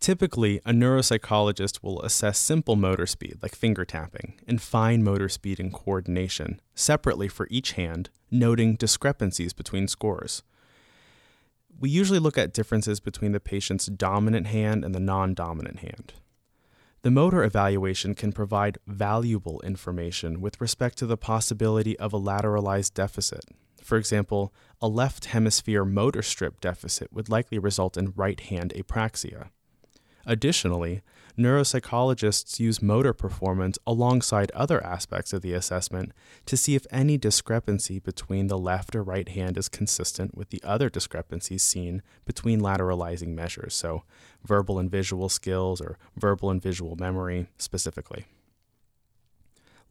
Typically, 0.00 0.60
a 0.64 0.72
neuropsychologist 0.72 1.82
will 1.82 2.00
assess 2.00 2.38
simple 2.38 2.74
motor 2.74 3.06
speed, 3.06 3.38
like 3.42 3.54
finger 3.54 3.84
tapping, 3.84 4.40
and 4.48 4.62
fine 4.62 5.04
motor 5.04 5.28
speed 5.28 5.60
and 5.60 5.72
coordination, 5.72 6.58
separately 6.74 7.28
for 7.28 7.46
each 7.50 7.72
hand, 7.72 8.08
noting 8.30 8.76
discrepancies 8.76 9.52
between 9.52 9.86
scores. 9.86 10.42
We 11.78 11.90
usually 11.90 12.18
look 12.18 12.38
at 12.38 12.54
differences 12.54 12.98
between 12.98 13.32
the 13.32 13.40
patient's 13.40 13.86
dominant 13.86 14.46
hand 14.46 14.84
and 14.84 14.94
the 14.94 15.00
non 15.00 15.34
dominant 15.34 15.80
hand. 15.80 16.14
The 17.02 17.10
motor 17.10 17.44
evaluation 17.44 18.14
can 18.14 18.32
provide 18.32 18.78
valuable 18.86 19.60
information 19.60 20.40
with 20.40 20.60
respect 20.60 20.96
to 20.98 21.06
the 21.06 21.16
possibility 21.16 21.98
of 21.98 22.12
a 22.12 22.20
lateralized 22.20 22.94
deficit, 22.94 23.44
for 23.82 23.96
example, 23.96 24.52
a 24.80 24.88
left 24.88 25.26
hemisphere 25.26 25.84
motor 25.84 26.22
strip 26.22 26.60
deficit 26.60 27.12
would 27.12 27.28
likely 27.28 27.58
result 27.58 27.96
in 27.96 28.12
right 28.14 28.38
hand 28.38 28.72
apraxia. 28.76 29.48
Additionally, 30.26 31.02
neuropsychologists 31.38 32.60
use 32.60 32.82
motor 32.82 33.12
performance 33.12 33.78
alongside 33.86 34.50
other 34.52 34.84
aspects 34.84 35.32
of 35.32 35.42
the 35.42 35.54
assessment 35.54 36.12
to 36.46 36.56
see 36.56 36.74
if 36.74 36.86
any 36.90 37.16
discrepancy 37.16 37.98
between 37.98 38.48
the 38.48 38.58
left 38.58 38.94
or 38.94 39.02
right 39.02 39.30
hand 39.30 39.56
is 39.56 39.68
consistent 39.68 40.36
with 40.36 40.50
the 40.50 40.62
other 40.62 40.90
discrepancies 40.90 41.62
seen 41.62 42.02
between 42.24 42.60
lateralizing 42.60 43.34
measures, 43.34 43.74
so 43.74 44.04
verbal 44.44 44.78
and 44.78 44.90
visual 44.90 45.28
skills 45.28 45.80
or 45.80 45.98
verbal 46.16 46.50
and 46.50 46.62
visual 46.62 46.96
memory 46.96 47.46
specifically. 47.56 48.26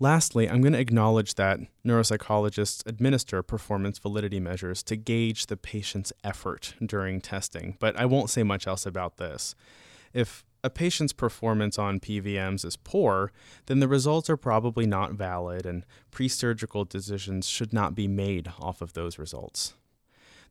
Lastly, 0.02 0.50
I'm 0.50 0.62
going 0.62 0.74
to 0.74 0.80
acknowledge 0.80 1.36
that 1.36 1.60
neuropsychologists 1.86 2.88
administer 2.88 3.44
performance 3.44 4.00
validity 4.00 4.40
measures 4.40 4.82
to 4.84 4.96
gauge 4.96 5.48
the 5.48 5.58
patient's 5.58 6.14
effort 6.24 6.74
during 6.86 7.20
testing, 7.20 7.76
but 7.80 7.98
I 7.98 8.06
won't 8.06 8.30
say 8.30 8.44
much 8.44 8.66
else 8.66 8.86
about 8.86 9.18
this. 9.18 9.56
If 10.14 10.46
a 10.64 10.70
patient's 10.70 11.14
performance 11.14 11.80
on 11.80 12.00
PVMs 12.00 12.66
is 12.66 12.76
poor, 12.76 13.32
then 13.68 13.80
the 13.80 13.88
results 13.88 14.30
are 14.30 14.38
probably 14.38 14.86
not 14.86 15.14
valid, 15.14 15.66
and 15.66 15.86
pre 16.12 16.28
surgical 16.28 16.86
decisions 16.86 17.48
should 17.48 17.74
not 17.74 17.96
be 17.96 18.08
made 18.08 18.52
off 18.60 18.82
of 18.82 18.94
those 18.94 19.18
results. 19.18 19.74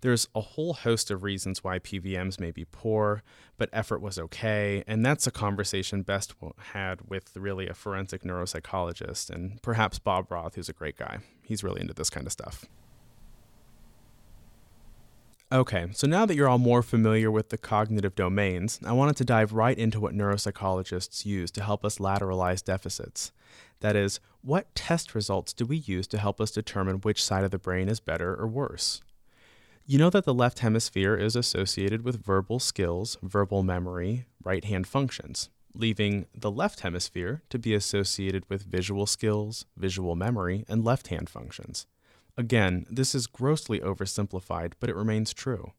There's 0.00 0.28
a 0.34 0.40
whole 0.40 0.74
host 0.74 1.10
of 1.10 1.24
reasons 1.24 1.64
why 1.64 1.80
PVMs 1.80 2.38
may 2.38 2.52
be 2.52 2.64
poor, 2.64 3.24
but 3.56 3.68
effort 3.72 4.00
was 4.00 4.18
okay, 4.18 4.84
and 4.86 5.04
that's 5.04 5.26
a 5.26 5.32
conversation 5.32 6.02
best 6.02 6.34
had 6.72 7.02
with 7.08 7.36
really 7.36 7.68
a 7.68 7.74
forensic 7.74 8.22
neuropsychologist 8.22 9.28
and 9.28 9.60
perhaps 9.60 9.98
Bob 9.98 10.30
Roth, 10.30 10.54
who's 10.54 10.68
a 10.68 10.72
great 10.72 10.96
guy. 10.96 11.18
He's 11.42 11.64
really 11.64 11.80
into 11.80 11.94
this 11.94 12.10
kind 12.10 12.26
of 12.26 12.32
stuff. 12.32 12.64
Okay, 15.50 15.86
so 15.92 16.06
now 16.06 16.26
that 16.26 16.34
you're 16.34 16.48
all 16.48 16.58
more 16.58 16.82
familiar 16.82 17.30
with 17.30 17.48
the 17.48 17.56
cognitive 17.56 18.14
domains, 18.14 18.78
I 18.84 18.92
wanted 18.92 19.16
to 19.16 19.24
dive 19.24 19.54
right 19.54 19.78
into 19.78 19.98
what 19.98 20.12
neuropsychologists 20.12 21.24
use 21.24 21.50
to 21.52 21.62
help 21.62 21.86
us 21.86 21.96
lateralize 21.96 22.62
deficits. 22.62 23.32
That 23.80 23.96
is, 23.96 24.20
what 24.42 24.74
test 24.74 25.14
results 25.14 25.54
do 25.54 25.64
we 25.64 25.78
use 25.78 26.06
to 26.08 26.18
help 26.18 26.38
us 26.38 26.50
determine 26.50 26.96
which 26.96 27.24
side 27.24 27.44
of 27.44 27.50
the 27.50 27.58
brain 27.58 27.88
is 27.88 27.98
better 27.98 28.34
or 28.34 28.46
worse? 28.46 29.00
You 29.86 29.98
know 29.98 30.10
that 30.10 30.26
the 30.26 30.34
left 30.34 30.58
hemisphere 30.58 31.16
is 31.16 31.34
associated 31.34 32.04
with 32.04 32.22
verbal 32.22 32.58
skills, 32.58 33.16
verbal 33.22 33.62
memory, 33.62 34.26
right 34.44 34.66
hand 34.66 34.86
functions, 34.86 35.48
leaving 35.72 36.26
the 36.34 36.50
left 36.50 36.80
hemisphere 36.80 37.40
to 37.48 37.58
be 37.58 37.72
associated 37.72 38.44
with 38.50 38.64
visual 38.64 39.06
skills, 39.06 39.64
visual 39.78 40.14
memory, 40.14 40.66
and 40.68 40.84
left 40.84 41.06
hand 41.06 41.30
functions. 41.30 41.86
Again, 42.38 42.86
this 42.88 43.14
is 43.14 43.26
grossly 43.26 43.80
oversimplified, 43.80 44.72
but 44.80 44.88
it 44.88 44.96
remains 44.96 45.34
true. 45.34 45.72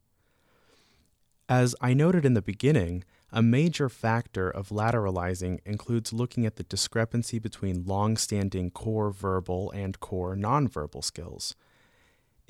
As 1.48 1.74
I 1.82 1.96
noted 1.96 2.26
in 2.26 2.36
the 2.36 2.42
beginning, 2.44 3.04
a 3.32 3.42
major 3.42 3.90
factor 3.90 4.48
of 4.52 4.70
lateralizing 4.70 5.60
includes 5.66 6.14
looking 6.14 6.46
at 6.46 6.58
the 6.58 6.64
discrepancy 6.64 7.40
between 7.40 7.86
long 7.86 8.18
standing 8.18 8.70
core 8.70 9.10
verbal 9.10 9.72
and 9.72 10.00
core 10.00 10.36
nonverbal 10.36 11.04
skills 11.04 11.56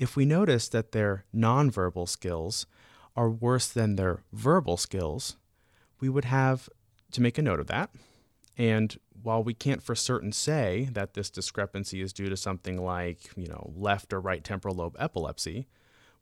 if 0.00 0.16
we 0.16 0.24
notice 0.24 0.66
that 0.70 0.92
their 0.92 1.26
nonverbal 1.32 2.08
skills 2.08 2.66
are 3.14 3.30
worse 3.30 3.68
than 3.68 3.96
their 3.96 4.20
verbal 4.32 4.78
skills, 4.78 5.36
we 6.00 6.08
would 6.08 6.24
have 6.24 6.70
to 7.12 7.20
make 7.20 7.36
a 7.36 7.42
note 7.42 7.60
of 7.60 7.66
that. 7.66 7.90
And 8.60 8.94
while 9.22 9.42
we 9.42 9.54
can't 9.54 9.82
for 9.82 9.94
certain 9.94 10.32
say 10.32 10.90
that 10.92 11.14
this 11.14 11.30
discrepancy 11.30 12.02
is 12.02 12.12
due 12.12 12.28
to 12.28 12.36
something 12.36 12.76
like, 12.76 13.30
you 13.34 13.46
know, 13.46 13.72
left 13.74 14.12
or 14.12 14.20
right 14.20 14.44
temporal 14.44 14.74
lobe 14.74 14.96
epilepsy, 14.98 15.66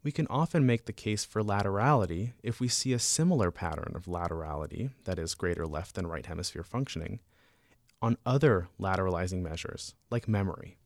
we 0.05 0.13
can 0.13 0.29
often 0.29 0.65
make 0.65 0.85
the 0.85 0.93
case 0.93 1.25
for 1.25 1.43
laterality 1.43 2.35
if 2.45 2.61
we 2.61 2.69
see 2.69 2.93
a 2.93 2.99
similar 3.01 3.51
pattern 3.51 3.93
of 3.97 4.05
laterality, 4.05 4.91
that 5.03 5.19
is, 5.19 5.35
greater 5.35 5.67
left 5.67 5.97
than 5.97 6.07
right 6.07 6.27
hemisphere 6.27 6.63
functioning, 6.63 7.19
on 8.01 8.17
other 8.25 8.69
lateralizing 8.79 9.43
measures, 9.43 9.97
like 10.09 10.29
memory. 10.29 10.79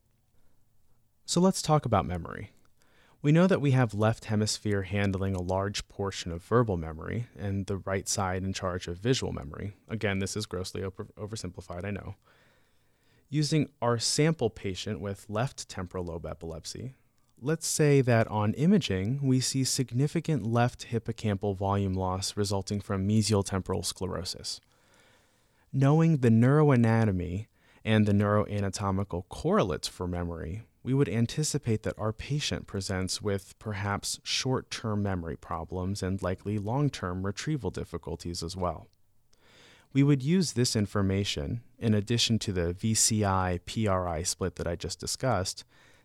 So 1.27 1.39
let's 1.39 1.61
talk 1.61 1.85
about 1.85 2.07
memory. 2.07 2.53
We 3.23 3.31
know 3.31 3.47
that 3.47 3.61
we 3.61 3.71
have 3.71 3.95
left 3.95 4.25
hemisphere 4.25 4.83
handling 4.83 5.37
a 5.37 5.43
large 5.43 5.87
portion 5.87 6.33
of 6.33 6.43
verbal 6.43 6.77
memory 6.77 7.29
and 7.39 7.67
the 7.67 7.77
right 7.77 8.09
side 8.09 8.43
in 8.43 8.53
charge 8.53 8.89
of 8.89 8.99
visual 8.99 9.33
memory. 9.33 9.75
Again, 9.89 10.19
this 10.19 10.37
is 10.37 10.45
grossly 10.45 10.83
over- 10.83 11.07
oversimplified, 11.17 11.85
I 11.85 11.93
know. 11.93 12.17
Using 13.31 13.71
our 13.81 14.01
sample 14.01 14.51
patient 14.51 15.01
with 15.01 15.31
left 15.31 15.69
temporal 15.69 16.07
lobe 16.07 16.27
epilepsy, 16.27 16.95
let's 17.41 17.67
say 17.67 18.01
that 18.01 18.27
on 18.27 18.55
imaging 18.55 19.21
we 19.23 19.39
see 19.39 19.63
significant 19.63 20.45
left 20.45 20.89
hippocampal 20.91 21.57
volume 21.57 21.95
loss 21.95 22.37
resulting 22.37 22.81
from 22.81 23.09
mesial 23.09 23.45
temporal 23.45 23.85
sclerosis. 23.85 24.61
Knowing 25.73 26.19
the 26.19 26.29
neuroanatomy 26.29 27.47
and 27.85 28.05
the 28.05 28.13
neuroanatomical 28.13 29.29
correlates 29.29 29.87
for 29.87 30.09
memory, 30.09 30.63
we 30.83 30.95
would 30.95 31.09
anticipate 31.09 31.83
that 31.83 31.99
our 31.99 32.13
patient 32.13 32.67
presents 32.67 33.23
with 33.23 33.59
perhaps 33.59 34.19
short 34.23 34.71
term 34.71 35.03
memory 35.03 35.37
problems 35.37 36.03
and 36.03 36.23
likely 36.23 36.59
long 36.59 36.91
term 36.91 37.25
retrieval 37.25 37.71
difficulties 37.71 38.43
as 38.43 38.57
well. 38.57 38.89
We 39.93 40.03
would 40.03 40.23
use 40.23 40.53
this 40.53 40.75
information, 40.75 41.61
in 41.79 41.95
addition 41.95 42.39
to 42.41 42.53
the 42.53 42.75
VCI 42.75 43.61
PRI 43.67 44.23
split 44.23 44.57
that 44.57 44.67
I 44.67 44.75
just 44.75 44.99
discussed, 44.99 45.65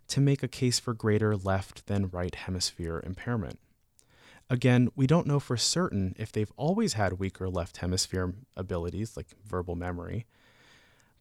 to 0.10 0.22
make 0.22 0.44
a 0.44 0.48
case 0.48 0.78
for 0.78 0.94
greater 0.94 1.36
left 1.36 1.88
than 1.88 2.10
right 2.10 2.36
hemisphere 2.36 3.02
impairment. 3.06 3.60
Again, 4.50 4.90
we 4.96 5.08
don't 5.08 5.28
know 5.28 5.40
for 5.40 5.58
certain 5.58 6.16
if 6.18 6.32
they've 6.32 6.52
always 6.56 6.94
had 6.94 7.20
weaker 7.20 7.50
left 7.50 7.78
hemisphere 7.78 8.34
abilities, 8.56 9.18
like 9.18 9.28
verbal 9.46 9.76
memory, 9.76 10.26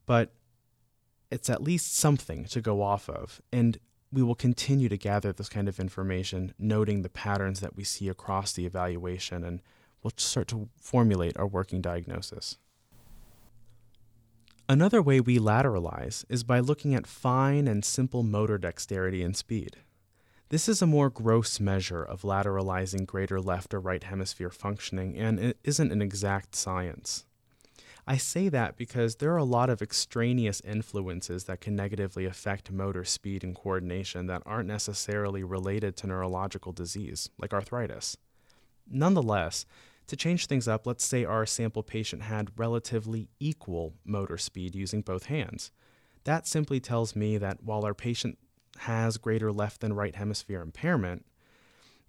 but 0.05 0.33
it's 1.31 1.51
at 1.51 1.63
least 1.63 1.95
something 1.95 2.45
to 2.47 2.61
go 2.61 2.83
off 2.83 3.09
of. 3.09 3.41
And 3.53 3.79
we 4.13 4.23
will 4.23 4.35
continue 4.35 4.89
to 4.89 4.97
gather 4.97 5.33
this 5.33 5.49
kind 5.49 5.69
of 5.69 5.81
information, 5.81 6.55
noting 6.59 7.03
the 7.03 7.09
patterns 7.09 7.61
that 7.61 7.77
we 7.77 7.85
see 7.85 8.09
across 8.09 8.53
the 8.53 8.67
evaluation, 8.67 9.45
and 9.45 9.61
we'll 10.03 10.13
start 10.17 10.49
to 10.49 10.69
formulate 10.81 11.37
our 11.37 11.47
working 11.47 11.81
diagnosis. 11.81 12.57
Another 14.69 15.01
way 15.01 15.21
we 15.21 15.39
lateralize 15.39 16.25
is 16.29 16.43
by 16.43 16.59
looking 16.59 16.95
at 16.95 17.07
fine 17.07 17.69
and 17.69 17.85
simple 17.85 18.23
motor 18.23 18.59
dexterity 18.59 19.23
and 19.23 19.37
speed. 19.37 19.77
This 20.49 20.69
is 20.69 20.81
a 20.81 20.87
more 20.87 21.11
gross 21.11 21.59
measure 21.59 22.03
of 22.03 22.23
lateralizing 22.23 23.07
greater 23.07 23.41
left 23.41 23.75
or 23.75 23.81
right 23.81 24.03
hemisphere 24.03 24.51
functioning, 24.51 25.17
and 25.17 25.39
it 25.39 25.59
isn't 25.65 25.93
an 25.93 26.03
exact 26.03 26.55
science. 26.55 27.25
I 28.07 28.17
say 28.19 28.49
that 28.51 28.77
because 28.77 29.17
there 29.17 29.33
are 29.33 29.39
a 29.39 29.45
lot 29.45 29.69
of 29.69 29.83
extraneous 29.83 30.61
influences 30.61 31.45
that 31.45 31.61
can 31.61 31.75
negatively 31.75 32.25
affect 32.25 32.71
motor 32.71 33.05
speed 33.05 33.43
and 33.43 33.55
coordination 33.55 34.27
that 34.27 34.43
aren't 34.47 34.69
necessarily 34.69 35.43
related 35.43 35.97
to 35.97 36.07
neurological 36.07 36.73
disease, 36.73 37.31
like 37.39 37.53
arthritis. 37.53 38.17
Nonetheless, 38.89 39.67
to 40.07 40.17
change 40.17 40.47
things 40.47 40.69
up, 40.69 40.87
let's 40.87 41.05
say 41.05 41.25
our 41.25 41.45
sample 41.47 41.83
patient 41.83 42.23
had 42.23 42.53
relatively 42.57 43.29
equal 43.41 43.95
motor 44.05 44.39
speed 44.39 44.77
using 44.77 45.01
both 45.03 45.27
hands. 45.27 45.73
That 46.23 46.47
simply 46.47 46.79
tells 46.79 47.17
me 47.17 47.39
that 47.39 47.65
while 47.65 47.85
our 47.85 47.95
patient 47.95 48.39
has 48.79 49.17
greater 49.17 49.51
left 49.51 49.81
than 49.81 49.95
right 49.95 50.15
hemisphere 50.15 50.63
impairment, 50.63 51.27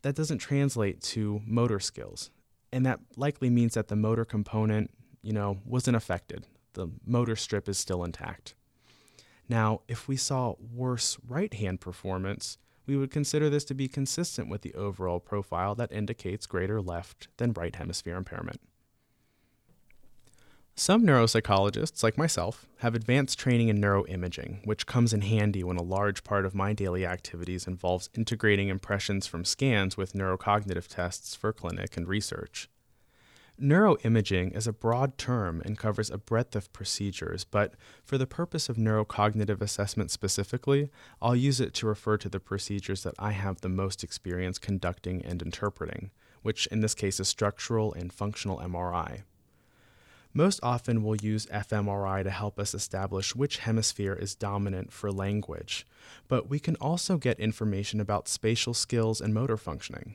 that 0.04 0.16
doesn't 0.16 0.38
translate 0.38 1.02
to 1.02 1.42
motor 1.46 1.80
skills. 1.80 2.30
And 2.72 2.86
that 2.86 3.00
likely 3.16 3.50
means 3.50 3.74
that 3.74 3.88
the 3.88 3.96
motor 3.96 4.26
component, 4.26 4.92
you 5.28 5.34
know, 5.34 5.58
wasn't 5.66 5.98
affected. 5.98 6.46
The 6.72 6.88
motor 7.06 7.36
strip 7.36 7.68
is 7.68 7.78
still 7.78 8.06
intact. 8.06 8.56
Now, 9.50 9.82
if 9.90 10.08
we 10.08 10.16
saw 10.16 10.56
worse 10.74 11.18
right 11.28 11.54
hand 11.54 11.82
performance, 11.82 12.58
we 12.86 12.96
would 12.96 13.12
consider 13.12 13.50
this 13.50 13.66
to 13.66 13.74
be 13.74 13.90
consistent 13.90 14.48
with 14.48 14.62
the 14.62 14.74
overall 14.74 15.20
profile 15.20 15.76
that 15.76 15.92
indicates 15.92 16.46
greater 16.46 16.82
left 16.82 17.28
than 17.36 17.52
right 17.52 17.76
hemisphere 17.76 18.16
impairment. 18.16 18.62
Some 20.76 21.06
neuropsychologists, 21.06 22.04
like 22.04 22.18
myself, 22.18 22.66
have 22.78 22.96
advanced 22.96 23.38
training 23.38 23.68
in 23.68 23.82
neuroimaging, 23.82 24.66
which 24.66 24.86
comes 24.86 25.12
in 25.12 25.22
handy 25.22 25.62
when 25.62 25.76
a 25.76 25.84
large 25.84 26.24
part 26.24 26.46
of 26.46 26.56
my 26.56 26.72
daily 26.72 27.06
activities 27.06 27.68
involves 27.68 28.10
integrating 28.16 28.70
impressions 28.70 29.28
from 29.28 29.44
scans 29.44 29.98
with 29.98 30.14
neurocognitive 30.14 30.88
tests 30.88 31.36
for 31.36 31.52
clinic 31.52 31.98
and 31.98 32.08
research. 32.08 32.70
Neuroimaging 33.60 34.56
is 34.56 34.68
a 34.68 34.72
broad 34.72 35.18
term 35.18 35.64
and 35.66 35.80
covers 35.80 36.12
a 36.12 36.20
breadth 36.20 36.56
of 36.56 36.72
procedures, 36.74 37.44
but 37.44 37.74
for 38.04 38.20
the 38.20 38.28
purpose 38.28 38.70
of 38.70 38.78
neurocognitive 38.78 39.62
assessment 39.62 40.12
specifically, 40.12 40.92
I'll 41.24 41.36
use 41.36 41.60
it 41.60 41.74
to 41.76 41.88
refer 41.88 42.18
to 42.18 42.30
the 42.30 42.40
procedures 42.40 43.02
that 43.02 43.16
I 43.18 43.32
have 43.32 43.62
the 43.62 43.70
most 43.70 44.04
experience 44.04 44.60
conducting 44.60 45.26
and 45.26 45.42
interpreting, 45.42 46.12
which 46.44 46.68
in 46.68 46.82
this 46.82 46.94
case 46.94 47.20
is 47.20 47.30
structural 47.30 47.94
and 47.94 48.14
functional 48.14 48.60
MRI. 48.60 49.24
Most 50.36 50.60
often, 50.62 51.02
we'll 51.02 51.16
use 51.16 51.48
fMRI 51.48 52.24
to 52.26 52.30
help 52.30 52.60
us 52.60 52.76
establish 52.76 53.36
which 53.36 53.58
hemisphere 53.58 54.14
is 54.14 54.36
dominant 54.36 54.94
for 54.94 55.12
language, 55.12 55.88
but 56.28 56.48
we 56.48 56.60
can 56.60 56.76
also 56.76 57.18
get 57.18 57.40
information 57.40 58.00
about 58.00 58.28
spatial 58.28 58.76
skills 58.76 59.20
and 59.20 59.34
motor 59.34 59.58
functioning. 59.58 60.14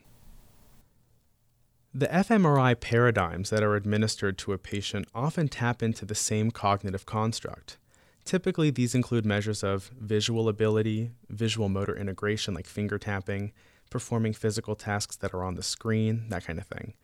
The 1.95 2.07
fMRI 2.07 2.81
paradigms 2.81 3.51
that 3.51 3.63
are 3.63 3.77
administered 3.77 4.39
to 4.39 4.53
a 4.53 4.59
patient 4.59 5.07
often 5.15 5.49
tap 5.49 5.83
into 5.83 6.07
the 6.07 6.15
same 6.15 6.51
cognitive 6.51 7.05
construct. 7.05 7.77
Typically, 8.25 8.71
these 8.71 8.95
include 8.95 9.27
measures 9.27 9.63
of 9.63 9.91
visual 10.01 10.49
ability, 10.49 11.11
visual 11.29 11.69
motor 11.69 11.97
integration 11.97 12.55
like 12.55 12.67
finger 12.67 12.99
tapping, 12.99 13.53
performing 13.91 14.33
physical 14.33 14.75
tasks 14.75 15.17
that 15.17 15.35
are 15.35 15.45
on 15.45 15.55
the 15.55 15.63
screen, 15.63 16.29
that 16.29 16.47
kind 16.47 16.59
of 16.59 16.67
thing 16.67 16.95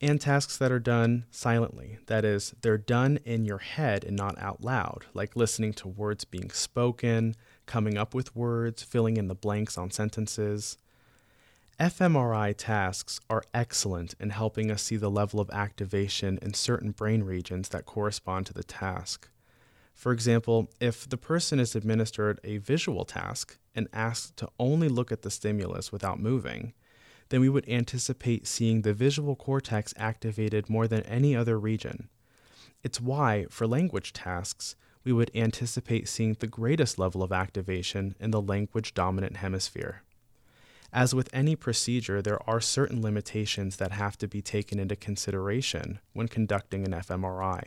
and 0.00 0.20
tasks 0.20 0.56
that 0.58 0.70
are 0.70 0.78
done 0.78 1.24
silently. 1.30 1.98
That 2.06 2.24
is, 2.24 2.54
they're 2.62 2.78
done 2.78 3.18
in 3.24 3.44
your 3.44 3.58
head 3.58 4.04
and 4.04 4.16
not 4.16 4.38
out 4.38 4.62
loud, 4.62 5.06
like 5.12 5.36
listening 5.36 5.72
to 5.74 5.88
words 5.88 6.24
being 6.24 6.50
spoken, 6.50 7.34
coming 7.66 7.98
up 7.98 8.14
with 8.14 8.36
words, 8.36 8.82
filling 8.82 9.16
in 9.16 9.28
the 9.28 9.34
blanks 9.34 9.76
on 9.76 9.90
sentences. 9.90 10.76
fMRI 11.78 12.56
tasks 12.56 13.20
are 13.30 13.44
excellent 13.54 14.16
in 14.18 14.30
helping 14.30 14.68
us 14.68 14.82
see 14.82 14.96
the 14.96 15.10
level 15.10 15.38
of 15.38 15.48
activation 15.50 16.36
in 16.42 16.52
certain 16.52 16.90
brain 16.90 17.22
regions 17.22 17.68
that 17.68 17.86
correspond 17.86 18.46
to 18.46 18.52
the 18.52 18.64
task. 18.64 19.28
For 19.94 20.10
example, 20.10 20.72
if 20.80 21.08
the 21.08 21.16
person 21.16 21.60
is 21.60 21.76
administered 21.76 22.40
a 22.42 22.58
visual 22.58 23.04
task 23.04 23.58
and 23.76 23.86
asked 23.92 24.36
to 24.38 24.48
only 24.58 24.88
look 24.88 25.12
at 25.12 25.22
the 25.22 25.30
stimulus 25.30 25.92
without 25.92 26.18
moving, 26.18 26.72
then 27.28 27.40
we 27.40 27.48
would 27.48 27.68
anticipate 27.68 28.48
seeing 28.48 28.82
the 28.82 28.92
visual 28.92 29.36
cortex 29.36 29.94
activated 29.96 30.68
more 30.68 30.88
than 30.88 31.02
any 31.02 31.36
other 31.36 31.60
region. 31.60 32.08
It's 32.82 33.00
why, 33.00 33.46
for 33.50 33.68
language 33.68 34.12
tasks, 34.12 34.74
we 35.04 35.12
would 35.12 35.30
anticipate 35.32 36.08
seeing 36.08 36.34
the 36.34 36.48
greatest 36.48 36.98
level 36.98 37.22
of 37.22 37.30
activation 37.30 38.16
in 38.18 38.32
the 38.32 38.42
language 38.42 38.94
dominant 38.94 39.36
hemisphere. 39.36 40.02
As 40.92 41.14
with 41.14 41.28
any 41.32 41.54
procedure, 41.54 42.22
there 42.22 42.42
are 42.48 42.60
certain 42.60 43.02
limitations 43.02 43.76
that 43.76 43.92
have 43.92 44.16
to 44.18 44.28
be 44.28 44.40
taken 44.40 44.78
into 44.78 44.96
consideration 44.96 45.98
when 46.14 46.28
conducting 46.28 46.84
an 46.84 46.92
fMRI. 46.92 47.64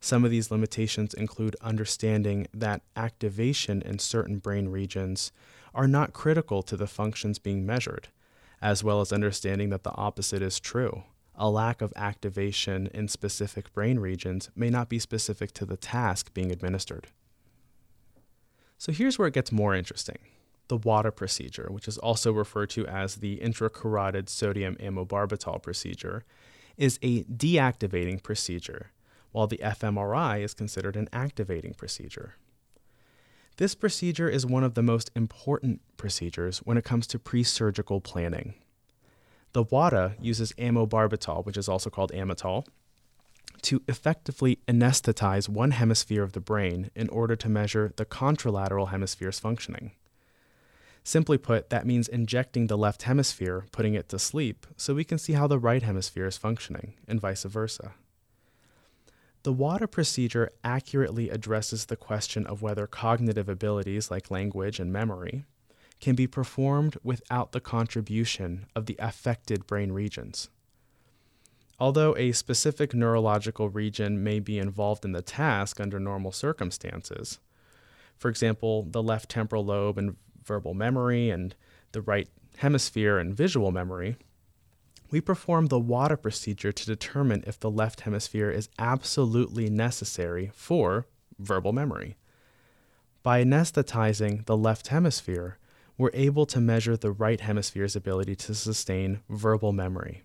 Some 0.00 0.24
of 0.24 0.30
these 0.30 0.50
limitations 0.50 1.14
include 1.14 1.56
understanding 1.62 2.46
that 2.52 2.82
activation 2.96 3.80
in 3.80 3.98
certain 3.98 4.38
brain 4.38 4.68
regions 4.68 5.32
are 5.74 5.88
not 5.88 6.12
critical 6.12 6.62
to 6.64 6.76
the 6.76 6.86
functions 6.86 7.38
being 7.38 7.64
measured, 7.64 8.08
as 8.60 8.84
well 8.84 9.00
as 9.00 9.12
understanding 9.12 9.70
that 9.70 9.84
the 9.84 9.94
opposite 9.94 10.42
is 10.42 10.60
true. 10.60 11.04
A 11.36 11.48
lack 11.48 11.80
of 11.80 11.92
activation 11.96 12.88
in 12.88 13.08
specific 13.08 13.72
brain 13.72 13.98
regions 13.98 14.50
may 14.54 14.70
not 14.70 14.88
be 14.88 14.98
specific 14.98 15.52
to 15.52 15.64
the 15.64 15.76
task 15.76 16.34
being 16.34 16.52
administered. 16.52 17.06
So 18.76 18.92
here's 18.92 19.18
where 19.18 19.28
it 19.28 19.34
gets 19.34 19.50
more 19.50 19.74
interesting. 19.74 20.18
The 20.68 20.78
WADA 20.78 21.12
procedure, 21.12 21.68
which 21.70 21.86
is 21.86 21.98
also 21.98 22.32
referred 22.32 22.70
to 22.70 22.86
as 22.86 23.16
the 23.16 23.38
intracarotid 23.38 24.28
sodium 24.28 24.76
amobarbital 24.76 25.62
procedure, 25.62 26.24
is 26.76 26.98
a 27.02 27.24
deactivating 27.24 28.22
procedure, 28.22 28.90
while 29.32 29.46
the 29.46 29.58
fMRI 29.58 30.42
is 30.42 30.54
considered 30.54 30.96
an 30.96 31.08
activating 31.12 31.74
procedure. 31.74 32.36
This 33.56 33.74
procedure 33.74 34.28
is 34.28 34.44
one 34.44 34.64
of 34.64 34.74
the 34.74 34.82
most 34.82 35.10
important 35.14 35.80
procedures 35.96 36.58
when 36.58 36.76
it 36.76 36.84
comes 36.84 37.06
to 37.08 37.18
pre 37.18 37.44
surgical 37.44 38.00
planning. 38.00 38.54
The 39.52 39.62
WADA 39.62 40.16
uses 40.20 40.52
amobarbital, 40.54 41.46
which 41.46 41.56
is 41.56 41.68
also 41.68 41.88
called 41.88 42.10
Amytal, 42.12 42.66
to 43.62 43.82
effectively 43.86 44.58
anesthetize 44.66 45.48
one 45.48 45.70
hemisphere 45.70 46.24
of 46.24 46.32
the 46.32 46.40
brain 46.40 46.90
in 46.96 47.08
order 47.10 47.36
to 47.36 47.48
measure 47.48 47.92
the 47.96 48.04
contralateral 48.04 48.88
hemisphere's 48.88 49.38
functioning. 49.38 49.92
Simply 51.06 51.36
put, 51.36 51.68
that 51.68 51.86
means 51.86 52.08
injecting 52.08 52.66
the 52.66 52.78
left 52.78 53.02
hemisphere, 53.02 53.66
putting 53.72 53.92
it 53.92 54.08
to 54.08 54.18
sleep, 54.18 54.66
so 54.76 54.94
we 54.94 55.04
can 55.04 55.18
see 55.18 55.34
how 55.34 55.46
the 55.46 55.58
right 55.58 55.82
hemisphere 55.82 56.26
is 56.26 56.38
functioning, 56.38 56.94
and 57.06 57.20
vice 57.20 57.44
versa. 57.44 57.92
The 59.42 59.52
WADA 59.52 59.88
procedure 59.88 60.50
accurately 60.64 61.28
addresses 61.28 61.84
the 61.84 61.96
question 61.96 62.46
of 62.46 62.62
whether 62.62 62.86
cognitive 62.86 63.50
abilities 63.50 64.10
like 64.10 64.30
language 64.30 64.80
and 64.80 64.90
memory 64.90 65.44
can 66.00 66.14
be 66.14 66.26
performed 66.26 66.96
without 67.02 67.52
the 67.52 67.60
contribution 67.60 68.64
of 68.74 68.86
the 68.86 68.96
affected 68.98 69.66
brain 69.66 69.92
regions. 69.92 70.48
Although 71.78 72.16
a 72.16 72.32
specific 72.32 72.94
neurological 72.94 73.68
region 73.68 74.24
may 74.24 74.40
be 74.40 74.58
involved 74.58 75.04
in 75.04 75.12
the 75.12 75.20
task 75.20 75.78
under 75.78 76.00
normal 76.00 76.32
circumstances, 76.32 77.40
for 78.16 78.30
example, 78.30 78.84
the 78.90 79.02
left 79.02 79.28
temporal 79.28 79.66
lobe 79.66 79.98
and 79.98 80.16
verbal 80.44 80.74
memory 80.74 81.30
and 81.30 81.54
the 81.92 82.02
right 82.02 82.28
hemisphere 82.58 83.18
and 83.18 83.34
visual 83.34 83.72
memory, 83.72 84.16
we 85.10 85.20
perform 85.20 85.66
the 85.66 85.78
WADA 85.78 86.16
procedure 86.16 86.72
to 86.72 86.86
determine 86.86 87.44
if 87.46 87.58
the 87.58 87.70
left 87.70 88.00
hemisphere 88.00 88.50
is 88.50 88.68
absolutely 88.78 89.70
necessary 89.70 90.50
for 90.54 91.06
verbal 91.38 91.72
memory. 91.72 92.16
By 93.22 93.42
anesthetizing 93.42 94.44
the 94.46 94.56
left 94.56 94.88
hemisphere, 94.88 95.58
we're 95.96 96.10
able 96.12 96.46
to 96.46 96.60
measure 96.60 96.96
the 96.96 97.12
right 97.12 97.40
hemisphere's 97.40 97.94
ability 97.94 98.34
to 98.36 98.54
sustain 98.54 99.20
verbal 99.28 99.72
memory. 99.72 100.24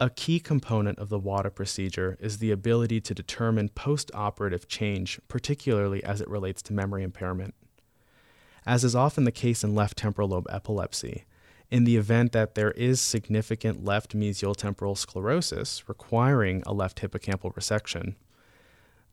A 0.00 0.10
key 0.10 0.40
component 0.40 0.98
of 0.98 1.10
the 1.10 1.18
WADA 1.18 1.50
procedure 1.50 2.16
is 2.18 2.38
the 2.38 2.50
ability 2.50 3.00
to 3.02 3.14
determine 3.14 3.68
post 3.68 4.10
operative 4.14 4.66
change, 4.66 5.20
particularly 5.28 6.02
as 6.02 6.20
it 6.20 6.28
relates 6.28 6.60
to 6.62 6.72
memory 6.72 7.04
impairment. 7.04 7.54
As 8.64 8.84
is 8.84 8.94
often 8.94 9.24
the 9.24 9.32
case 9.32 9.64
in 9.64 9.74
left 9.74 9.98
temporal 9.98 10.28
lobe 10.28 10.46
epilepsy, 10.48 11.24
in 11.70 11.84
the 11.84 11.96
event 11.96 12.32
that 12.32 12.54
there 12.54 12.70
is 12.72 13.00
significant 13.00 13.84
left 13.84 14.16
mesial 14.16 14.54
temporal 14.54 14.94
sclerosis 14.94 15.88
requiring 15.88 16.62
a 16.66 16.72
left 16.72 17.00
hippocampal 17.00 17.52
resection, 17.54 18.14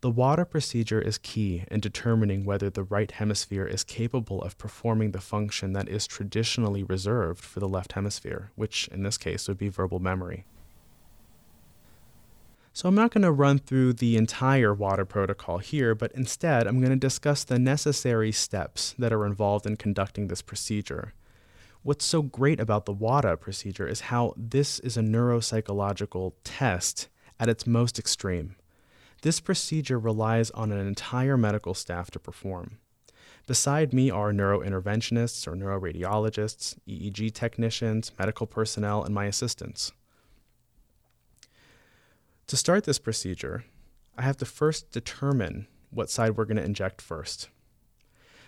the 0.02 0.12
WADA 0.12 0.46
procedure 0.46 1.02
is 1.02 1.18
key 1.18 1.66
in 1.70 1.80
determining 1.80 2.46
whether 2.46 2.70
the 2.70 2.84
right 2.84 3.12
hemisphere 3.12 3.66
is 3.66 3.84
capable 3.84 4.42
of 4.42 4.58
performing 4.58 5.12
the 5.12 5.20
function 5.20 5.74
that 5.74 5.90
is 5.90 6.08
traditionally 6.08 6.84
reserved 6.84 7.44
for 7.44 7.60
the 7.60 7.68
left 7.68 7.94
hemisphere, 7.94 8.52
which 8.56 8.88
in 8.90 9.04
this 9.04 9.18
case 9.18 9.48
would 9.48 9.58
be 9.58 9.68
verbal 9.68 10.00
memory. 10.00 10.46
So 12.80 12.88
I'm 12.88 12.96
not 12.96 13.12
going 13.12 13.24
to 13.24 13.32
run 13.34 13.60
through 13.60 13.92
the 13.92 14.16
entire 14.16 14.74
WADA 14.74 15.04
protocol 15.04 15.58
here, 15.58 15.94
but 15.94 16.14
instead 16.14 16.66
I'm 16.66 16.80
going 16.80 16.92
to 16.92 16.96
discuss 16.96 17.44
the 17.44 17.60
necessary 17.60 18.32
steps 18.32 18.96
that 18.98 19.12
are 19.12 19.26
involved 19.26 19.66
in 19.66 19.76
conducting 19.76 20.30
this 20.30 20.42
procedure. 20.42 21.12
What's 21.84 22.06
so 22.06 22.22
great 22.22 22.58
about 22.58 22.86
the 22.86 22.94
WADA 22.94 23.36
procedure 23.36 23.86
is 23.86 24.00
how 24.00 24.34
this 24.38 24.80
is 24.80 24.96
a 24.96 25.02
neuropsychological 25.02 26.36
test 26.46 27.10
at 27.38 27.50
its 27.50 27.68
most 27.68 28.00
extreme. 28.00 28.56
This 29.24 29.42
procedure 29.42 30.00
relies 30.00 30.50
on 30.52 30.72
an 30.72 30.80
entire 30.80 31.36
medical 31.36 31.74
staff 31.74 32.10
to 32.12 32.18
perform. 32.20 32.78
Beside 33.46 33.92
me 33.92 34.10
are 34.10 34.32
neurointerventionists 34.32 35.46
or 35.46 35.52
neuroradiologists, 35.52 36.78
EEG 36.88 37.34
technicians, 37.34 38.14
medical 38.18 38.48
personnel, 38.48 39.04
and 39.04 39.14
my 39.14 39.26
assistants. 39.26 39.92
To 42.50 42.58
start 42.58 42.86
this 42.86 42.98
procedure, 42.98 43.64
I 44.18 44.24
have 44.24 44.38
to 44.38 44.46
first 44.46 44.90
determine 44.90 45.68
what 45.92 46.10
side 46.10 46.36
we're 46.36 46.46
going 46.46 46.58
to 46.58 46.64
inject 46.64 47.00
first. 47.00 47.50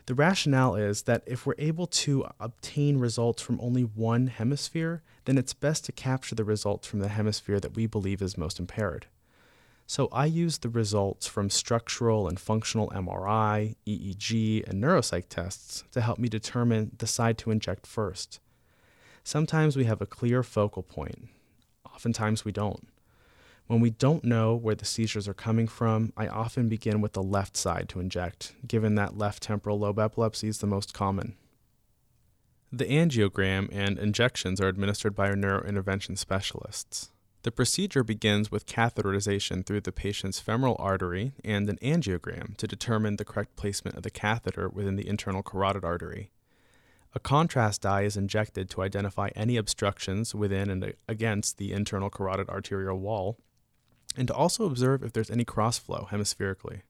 The 0.07 0.15
rationale 0.15 0.73
is 0.73 1.03
that 1.03 1.21
if 1.27 1.45
we're 1.45 1.53
able 1.59 1.85
to 1.85 2.25
obtain 2.39 2.97
results 2.97 3.43
from 3.43 3.61
only 3.61 3.83
one 3.83 4.25
hemisphere, 4.25 5.03
then 5.25 5.37
it's 5.37 5.53
best 5.53 5.85
to 5.85 5.91
capture 5.91 6.33
the 6.33 6.43
results 6.43 6.87
from 6.87 7.01
the 7.01 7.09
hemisphere 7.09 7.59
that 7.59 7.75
we 7.75 7.85
believe 7.85 8.23
is 8.23 8.39
most 8.39 8.57
impaired. 8.57 9.05
So 9.85 10.07
I 10.11 10.25
use 10.25 10.57
the 10.57 10.69
results 10.69 11.27
from 11.27 11.51
structural 11.51 12.27
and 12.27 12.39
functional 12.39 12.89
MRI, 12.89 13.75
EEG, 13.85 14.67
and 14.67 14.83
neuropsych 14.83 15.25
tests 15.29 15.83
to 15.91 16.01
help 16.01 16.17
me 16.17 16.27
determine 16.27 16.95
the 16.97 17.05
side 17.05 17.37
to 17.37 17.51
inject 17.51 17.85
first. 17.85 18.39
Sometimes 19.23 19.77
we 19.77 19.83
have 19.83 20.01
a 20.01 20.07
clear 20.07 20.41
focal 20.41 20.81
point, 20.81 21.27
oftentimes 21.85 22.43
we 22.43 22.51
don't. 22.51 22.87
When 23.71 23.79
we 23.79 23.91
don't 23.91 24.25
know 24.25 24.53
where 24.53 24.75
the 24.75 24.83
seizures 24.83 25.29
are 25.29 25.33
coming 25.33 25.65
from, 25.65 26.11
I 26.17 26.27
often 26.27 26.67
begin 26.67 26.99
with 26.99 27.13
the 27.13 27.23
left 27.23 27.55
side 27.55 27.87
to 27.87 28.01
inject, 28.01 28.53
given 28.67 28.95
that 28.95 29.17
left 29.17 29.43
temporal 29.43 29.79
lobe 29.79 29.97
epilepsy 29.97 30.49
is 30.49 30.57
the 30.57 30.67
most 30.67 30.93
common. 30.93 31.37
The 32.69 32.83
angiogram 32.83 33.69
and 33.71 33.97
injections 33.97 34.59
are 34.59 34.67
administered 34.67 35.15
by 35.15 35.29
our 35.29 35.37
neurointervention 35.37 36.17
specialists. 36.17 37.11
The 37.43 37.51
procedure 37.53 38.03
begins 38.03 38.51
with 38.51 38.65
catheterization 38.65 39.65
through 39.65 39.79
the 39.79 39.93
patient's 39.93 40.41
femoral 40.41 40.75
artery 40.77 41.31
and 41.41 41.69
an 41.69 41.77
angiogram 41.81 42.57
to 42.57 42.67
determine 42.67 43.15
the 43.15 43.23
correct 43.23 43.55
placement 43.55 43.95
of 43.95 44.03
the 44.03 44.11
catheter 44.11 44.67
within 44.67 44.97
the 44.97 45.07
internal 45.07 45.43
carotid 45.43 45.85
artery. 45.85 46.29
A 47.15 47.21
contrast 47.21 47.83
dye 47.83 48.01
is 48.01 48.17
injected 48.17 48.69
to 48.71 48.81
identify 48.81 49.29
any 49.33 49.55
obstructions 49.55 50.35
within 50.35 50.69
and 50.69 50.93
against 51.07 51.57
the 51.57 51.71
internal 51.71 52.09
carotid 52.09 52.49
arterial 52.49 52.99
wall, 52.99 53.37
and 54.15 54.27
to 54.27 54.33
also 54.33 54.65
observe 54.65 55.03
if 55.03 55.13
there's 55.13 55.31
any 55.31 55.45
crossflow 55.45 56.09
hemispherically. 56.09 56.81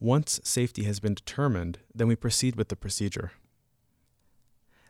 Once 0.00 0.40
safety 0.44 0.84
has 0.84 1.00
been 1.00 1.14
determined, 1.14 1.78
then 1.94 2.08
we 2.08 2.16
proceed 2.16 2.56
with 2.56 2.68
the 2.68 2.76
procedure. 2.76 3.32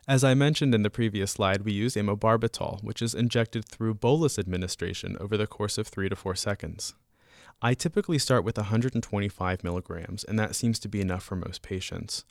As 0.07 0.23
I 0.23 0.35
mentioned 0.35 0.75
in 0.75 0.83
the 0.83 0.89
previous 0.89 1.31
slide, 1.31 1.63
we 1.63 1.71
use 1.71 1.95
amobarbital, 1.95 2.83
which 2.83 3.01
is 3.01 3.15
injected 3.15 3.65
through 3.65 3.95
bolus 3.95 4.37
administration 4.37 5.17
over 5.19 5.35
the 5.35 5.47
course 5.47 5.77
of 5.77 5.87
3 5.87 6.09
to 6.09 6.15
4 6.15 6.35
seconds. 6.35 6.93
I 7.61 7.73
typically 7.73 8.19
start 8.19 8.43
with 8.43 8.57
125 8.57 9.63
milligrams, 9.63 10.23
and 10.23 10.37
that 10.37 10.55
seems 10.55 10.77
to 10.79 10.89
be 10.89 11.01
enough 11.01 11.23
for 11.23 11.35
most 11.35 11.61
patients. 11.61 12.23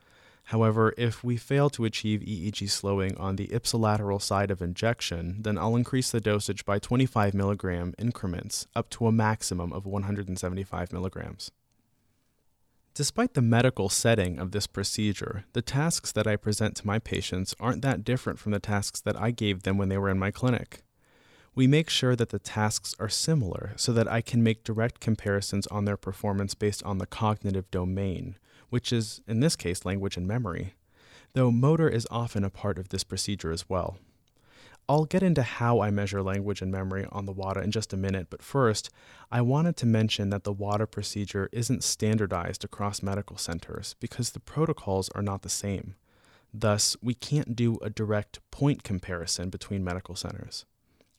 However, 0.48 0.92
if 0.98 1.24
we 1.24 1.38
fail 1.38 1.70
to 1.70 1.86
achieve 1.86 2.20
EEG 2.20 2.68
slowing 2.68 3.16
on 3.16 3.36
the 3.36 3.48
ipsilateral 3.48 4.20
side 4.20 4.50
of 4.50 4.60
injection, 4.60 5.38
then 5.40 5.56
I'll 5.56 5.74
increase 5.74 6.10
the 6.10 6.20
dosage 6.20 6.66
by 6.66 6.78
25 6.78 7.32
milligram 7.32 7.94
increments 7.98 8.66
up 8.76 8.90
to 8.90 9.06
a 9.06 9.12
maximum 9.12 9.72
of 9.72 9.86
175 9.86 10.92
milligrams. 10.92 11.50
Despite 12.92 13.34
the 13.34 13.42
medical 13.42 13.88
setting 13.88 14.38
of 14.38 14.52
this 14.52 14.66
procedure, 14.66 15.46
the 15.52 15.62
tasks 15.62 16.12
that 16.12 16.26
I 16.26 16.36
present 16.36 16.76
to 16.76 16.86
my 16.86 16.98
patients 16.98 17.54
aren't 17.58 17.82
that 17.82 18.04
different 18.04 18.38
from 18.38 18.52
the 18.52 18.60
tasks 18.60 19.00
that 19.00 19.20
I 19.20 19.30
gave 19.30 19.62
them 19.62 19.78
when 19.78 19.88
they 19.88 19.98
were 19.98 20.10
in 20.10 20.18
my 20.18 20.30
clinic. 20.30 20.82
We 21.56 21.66
make 21.66 21.88
sure 21.88 22.14
that 22.14 22.28
the 22.28 22.38
tasks 22.38 22.94
are 23.00 23.08
similar 23.08 23.72
so 23.76 23.92
that 23.94 24.06
I 24.06 24.20
can 24.20 24.42
make 24.42 24.62
direct 24.62 25.00
comparisons 25.00 25.66
on 25.68 25.86
their 25.86 25.96
performance 25.96 26.54
based 26.54 26.82
on 26.84 26.98
the 26.98 27.06
cognitive 27.06 27.70
domain, 27.70 28.36
which 28.74 28.92
is, 28.92 29.20
in 29.28 29.38
this 29.38 29.54
case, 29.54 29.84
language 29.84 30.16
and 30.16 30.26
memory, 30.26 30.74
though 31.34 31.48
motor 31.48 31.88
is 31.88 32.08
often 32.10 32.42
a 32.42 32.50
part 32.50 32.76
of 32.76 32.88
this 32.88 33.04
procedure 33.04 33.52
as 33.52 33.68
well. 33.68 33.98
I'll 34.88 35.04
get 35.04 35.22
into 35.22 35.44
how 35.44 35.78
I 35.80 35.92
measure 35.92 36.24
language 36.24 36.60
and 36.60 36.72
memory 36.72 37.06
on 37.12 37.24
the 37.24 37.32
WADA 37.32 37.60
in 37.60 37.70
just 37.70 37.92
a 37.92 37.96
minute, 37.96 38.26
but 38.30 38.42
first, 38.42 38.90
I 39.30 39.42
wanted 39.42 39.76
to 39.76 39.86
mention 39.86 40.30
that 40.30 40.42
the 40.42 40.52
WADA 40.52 40.88
procedure 40.88 41.48
isn't 41.52 41.84
standardized 41.84 42.64
across 42.64 43.00
medical 43.00 43.36
centers 43.36 43.94
because 44.00 44.30
the 44.30 44.40
protocols 44.40 45.08
are 45.10 45.22
not 45.22 45.42
the 45.42 45.48
same. 45.48 45.94
Thus, 46.52 46.96
we 47.00 47.14
can't 47.14 47.54
do 47.54 47.78
a 47.80 47.90
direct 47.90 48.40
point 48.50 48.82
comparison 48.82 49.50
between 49.50 49.84
medical 49.84 50.16
centers. 50.16 50.66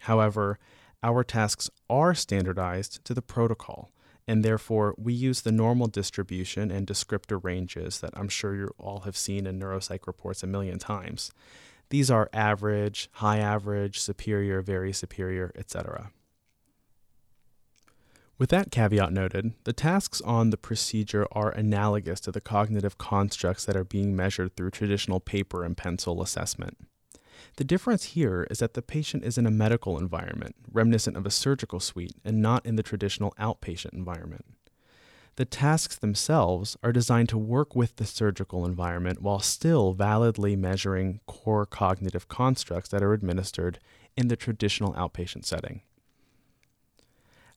However, 0.02 0.60
our 1.02 1.24
tasks 1.24 1.70
are 1.90 2.14
standardized 2.14 3.06
to 3.06 3.14
the 3.14 3.22
protocol, 3.22 3.94
and 4.28 4.44
therefore 4.44 4.96
we 4.98 5.14
use 5.14 5.42
the 5.42 5.52
normal 5.52 5.88
distribution 5.88 6.72
and 6.72 6.88
descriptor 6.88 7.42
ranges 7.44 8.00
that 8.00 8.12
I'm 8.14 8.30
sure 8.30 8.56
you 8.56 8.70
all 8.78 9.02
have 9.02 9.18
seen 9.18 9.46
in 9.46 9.60
neuropsych 9.60 10.08
reports 10.08 10.44
a 10.44 10.48
million 10.48 10.80
times. 10.80 11.32
These 11.90 12.10
are 12.10 12.30
average, 12.34 13.10
high 13.14 13.38
average, 13.38 14.00
superior, 14.00 14.62
very 14.62 14.92
superior, 14.92 15.52
etc. 15.56 16.12
With 18.38 18.50
that 18.50 18.72
caveat 18.72 19.14
noted, 19.14 19.54
the 19.64 19.72
tasks 19.72 20.20
on 20.22 20.50
the 20.50 20.58
procedure 20.58 21.26
are 21.32 21.52
analogous 21.52 22.20
to 22.22 22.32
the 22.32 22.42
cognitive 22.42 22.98
constructs 22.98 23.64
that 23.66 23.78
are 23.78 23.86
being 23.86 24.16
measured 24.16 24.56
through 24.56 24.72
traditional 24.72 25.22
paper 25.22 25.64
and 25.64 25.78
pencil 25.78 26.22
assessment. 26.22 26.78
The 27.58 27.64
difference 27.64 28.06
here 28.06 28.48
is 28.50 28.60
that 28.60 28.74
the 28.74 28.82
patient 28.82 29.24
is 29.24 29.38
in 29.38 29.46
a 29.46 29.52
medical 29.52 29.98
environment, 29.98 30.56
reminiscent 30.72 31.18
of 31.18 31.26
a 31.26 31.32
surgical 31.32 31.80
suite, 31.80 32.16
and 32.24 32.42
not 32.42 32.66
in 32.66 32.76
the 32.76 32.84
traditional 32.84 33.34
outpatient 33.40 33.94
environment. 33.94 34.46
The 35.38 35.46
tasks 35.46 35.98
themselves 35.98 36.78
are 36.82 36.94
designed 36.94 37.28
to 37.30 37.38
work 37.38 37.76
with 37.76 37.98
the 37.98 38.06
surgical 38.06 38.66
environment 38.66 39.22
while 39.22 39.40
still 39.40 39.92
validly 39.94 40.56
measuring 40.56 41.20
core 41.26 41.66
cognitive 41.66 42.30
constructs 42.30 42.90
that 42.90 43.04
are 43.04 43.14
administered 43.14 43.80
in 44.16 44.30
the 44.30 44.38
traditional 44.38 44.94
outpatient 44.94 45.46
setting. 45.46 45.82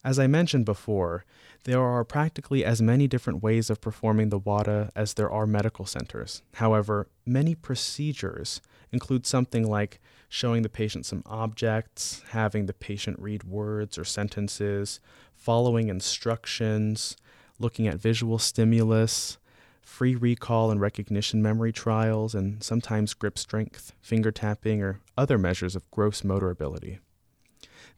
As 0.05 0.19
I 0.19 0.27
mentioned 0.29 0.65
before, 0.65 1.25
there 1.65 1.81
are 1.81 2.05
practically 2.05 2.65
as 2.65 2.81
many 2.81 3.09
different 3.09 3.43
ways 3.43 3.69
of 3.69 3.81
performing 3.81 4.29
the 4.29 4.39
WADA 4.39 4.91
as 4.95 5.15
there 5.15 5.31
are 5.31 5.47
medical 5.47 5.87
centers. 5.87 6.43
However, 6.55 7.09
many 7.27 7.55
procedures 7.55 8.61
include 8.93 9.27
something 9.27 9.69
like 9.69 10.01
showing 10.29 10.63
the 10.63 10.69
patient 10.69 11.05
some 11.05 11.23
objects, 11.27 12.23
having 12.31 12.67
the 12.67 12.73
patient 12.73 13.19
read 13.19 13.45
words 13.45 13.99
or 13.99 14.05
sentences, 14.05 15.01
following 15.35 15.89
instructions, 15.89 17.17
looking 17.59 17.89
at 17.89 17.97
visual 17.97 18.39
stimulus, 18.39 19.37
free 19.83 20.15
recall 20.15 20.71
and 20.71 20.81
recognition 20.81 21.43
memory 21.43 21.73
trials, 21.73 22.35
and 22.35 22.63
sometimes 22.63 23.15
grip 23.15 23.37
strength, 23.37 23.93
finger 24.01 24.31
tapping, 24.31 24.81
or 24.81 25.01
other 25.17 25.39
measures 25.39 25.75
of 25.75 25.91
gross 25.91 26.23
motor 26.23 26.51
ability. 26.51 27.01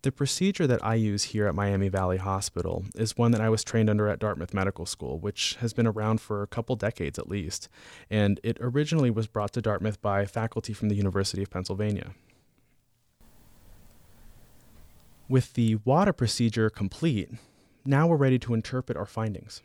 The 0.03 0.11
procedure 0.11 0.67
that 0.67 0.83
I 0.83 0.95
use 0.95 1.25
here 1.25 1.47
at 1.47 1.55
Miami 1.55 1.89
Valley 1.89 2.17
Hospital 2.17 2.87
is 2.95 3.19
one 3.19 3.33
that 3.33 3.41
I 3.43 3.51
was 3.51 3.63
trained 3.63 3.91
under 3.91 4.09
at 4.09 4.19
Dartmouth 4.19 4.55
Medical 4.55 4.87
School, 4.87 5.19
which 5.19 5.57
has 5.57 5.75
been 5.75 5.87
around 5.87 6.23
for 6.23 6.43
a 6.43 6.47
couple 6.47 6.75
decades 6.75 7.19
at 7.19 7.29
least, 7.29 7.69
and 8.09 8.41
it 8.43 8.57
originally 8.63 9.11
was 9.11 9.27
brought 9.27 9.53
to 9.53 9.61
Dartmouth 9.61 10.01
by 10.01 10.25
faculty 10.25 10.73
from 10.73 10.89
the 10.89 10.95
University 10.95 11.43
of 11.43 11.51
Pennsylvania. 11.51 12.13
With 15.29 15.53
the 15.53 15.77
WADA 15.85 16.15
procedure 16.15 16.71
complete, 16.71 17.29
now 17.85 18.07
we're 18.07 18.17
ready 18.17 18.39
to 18.39 18.55
interpret 18.55 18.97
our 18.97 19.07
findings. 19.07 19.61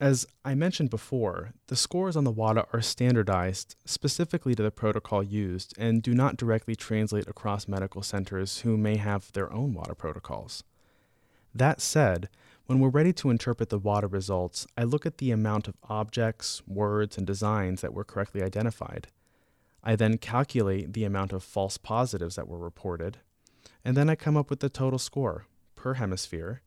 As 0.00 0.26
I 0.44 0.54
mentioned 0.54 0.90
before, 0.90 1.54
the 1.66 1.74
scores 1.74 2.16
on 2.16 2.22
the 2.22 2.30
WADA 2.30 2.66
are 2.72 2.80
standardized 2.80 3.74
specifically 3.84 4.54
to 4.54 4.62
the 4.62 4.70
protocol 4.70 5.24
used 5.24 5.74
and 5.76 6.00
do 6.00 6.14
not 6.14 6.36
directly 6.36 6.76
translate 6.76 7.26
across 7.26 7.66
medical 7.66 8.02
centers 8.02 8.60
who 8.60 8.76
may 8.76 8.96
have 8.96 9.32
their 9.32 9.52
own 9.52 9.74
WADA 9.74 9.96
protocols. 9.96 10.62
That 11.52 11.80
said, 11.80 12.28
when 12.66 12.78
we're 12.78 12.90
ready 12.90 13.12
to 13.14 13.30
interpret 13.30 13.70
the 13.70 13.78
WADA 13.78 14.06
results, 14.06 14.68
I 14.76 14.84
look 14.84 15.04
at 15.04 15.18
the 15.18 15.32
amount 15.32 15.66
of 15.66 15.74
objects, 15.88 16.62
words, 16.68 17.18
and 17.18 17.26
designs 17.26 17.80
that 17.80 17.94
were 17.94 18.04
correctly 18.04 18.42
identified. 18.42 19.08
I 19.82 19.96
then 19.96 20.18
calculate 20.18 20.92
the 20.92 21.04
amount 21.04 21.32
of 21.32 21.42
false 21.42 21.76
positives 21.76 22.36
that 22.36 22.46
were 22.46 22.58
reported, 22.58 23.18
and 23.84 23.96
then 23.96 24.08
I 24.08 24.14
come 24.14 24.36
up 24.36 24.48
with 24.48 24.60
the 24.60 24.68
total 24.68 25.00
score 25.00 25.46
per 25.74 25.94
hemisphere 25.94 26.62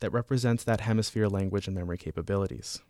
that 0.00 0.12
represents 0.12 0.64
that 0.64 0.80
hemisphere 0.80 1.28
language 1.28 1.66
and 1.66 1.76
memory 1.76 1.98
capabilities. 1.98 2.80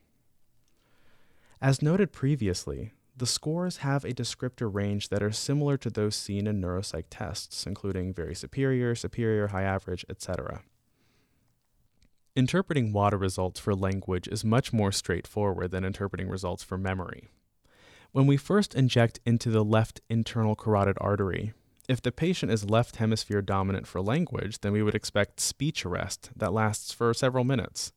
As 1.61 1.83
noted 1.83 2.13
previously, 2.13 2.93
the 3.17 3.27
scores 3.27 3.79
have 3.79 4.05
a 4.05 4.13
descriptor 4.13 4.73
range 4.73 5.09
that 5.09 5.23
are 5.23 5.31
similar 5.31 5.77
to 5.79 5.91
those 5.91 6.17
seen 6.17 6.47
in 6.47 6.61
neuropsych 6.61 7.05
tests, 7.11 7.67
including 7.67 8.13
very 8.13 8.35
superior, 8.35 8.95
superior, 8.95 9.49
high 9.49 9.63
average, 9.63 10.05
etc. 10.09 10.63
Interpreting 12.37 12.93
WADA 12.93 13.17
results 13.17 13.61
for 13.61 13.77
language 13.77 14.27
is 14.27 14.45
much 14.45 14.73
more 14.73 14.91
straightforward 14.91 15.71
than 15.71 15.85
interpreting 15.85 16.29
results 16.29 16.65
for 16.65 16.77
memory. 16.77 17.29
When 18.11 18.27
we 18.27 18.37
first 18.37 18.75
inject 18.75 19.21
into 19.25 19.51
the 19.51 19.65
left 19.65 20.01
internal 20.11 20.57
carotid 20.57 20.97
artery, 21.01 21.53
if 21.89 22.01
the 22.01 22.13
patient 22.13 22.51
is 22.51 22.69
left 22.69 22.97
hemisphere 22.97 23.43
dominant 23.43 23.87
for 23.87 24.01
language, 24.01 24.61
then 24.61 24.73
we 24.73 24.83
would 24.83 24.95
expect 24.95 25.41
speech 25.41 25.85
arrest 25.85 26.31
that 26.35 26.53
lasts 26.53 26.93
for 26.93 27.13
several 27.13 27.45
minutes, 27.45 27.93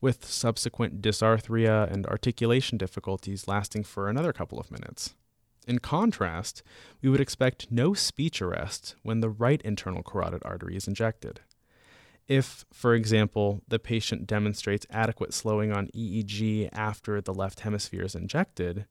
with 0.00 0.24
subsequent 0.24 1.02
dysarthria 1.02 1.90
and 1.90 2.06
articulation 2.06 2.78
difficulties 2.78 3.48
lasting 3.48 3.82
for 3.84 4.08
another 4.08 4.32
couple 4.32 4.60
of 4.60 4.70
minutes. 4.70 5.14
In 5.66 5.80
contrast, 5.80 6.62
we 7.02 7.08
would 7.08 7.20
expect 7.20 7.72
no 7.72 7.92
speech 7.92 8.40
arrest 8.40 8.94
when 9.02 9.20
the 9.20 9.28
right 9.28 9.60
internal 9.62 10.02
carotid 10.02 10.42
artery 10.44 10.76
is 10.76 10.86
injected. 10.86 11.40
If, 12.28 12.64
for 12.72 12.94
example, 12.94 13.62
the 13.66 13.78
patient 13.78 14.26
demonstrates 14.26 14.86
adequate 14.90 15.34
slowing 15.34 15.72
on 15.72 15.88
EEG 15.88 16.68
after 16.72 17.20
the 17.20 17.34
left 17.34 17.60
hemisphere 17.60 18.02
is 18.02 18.14
injected, 18.14 18.86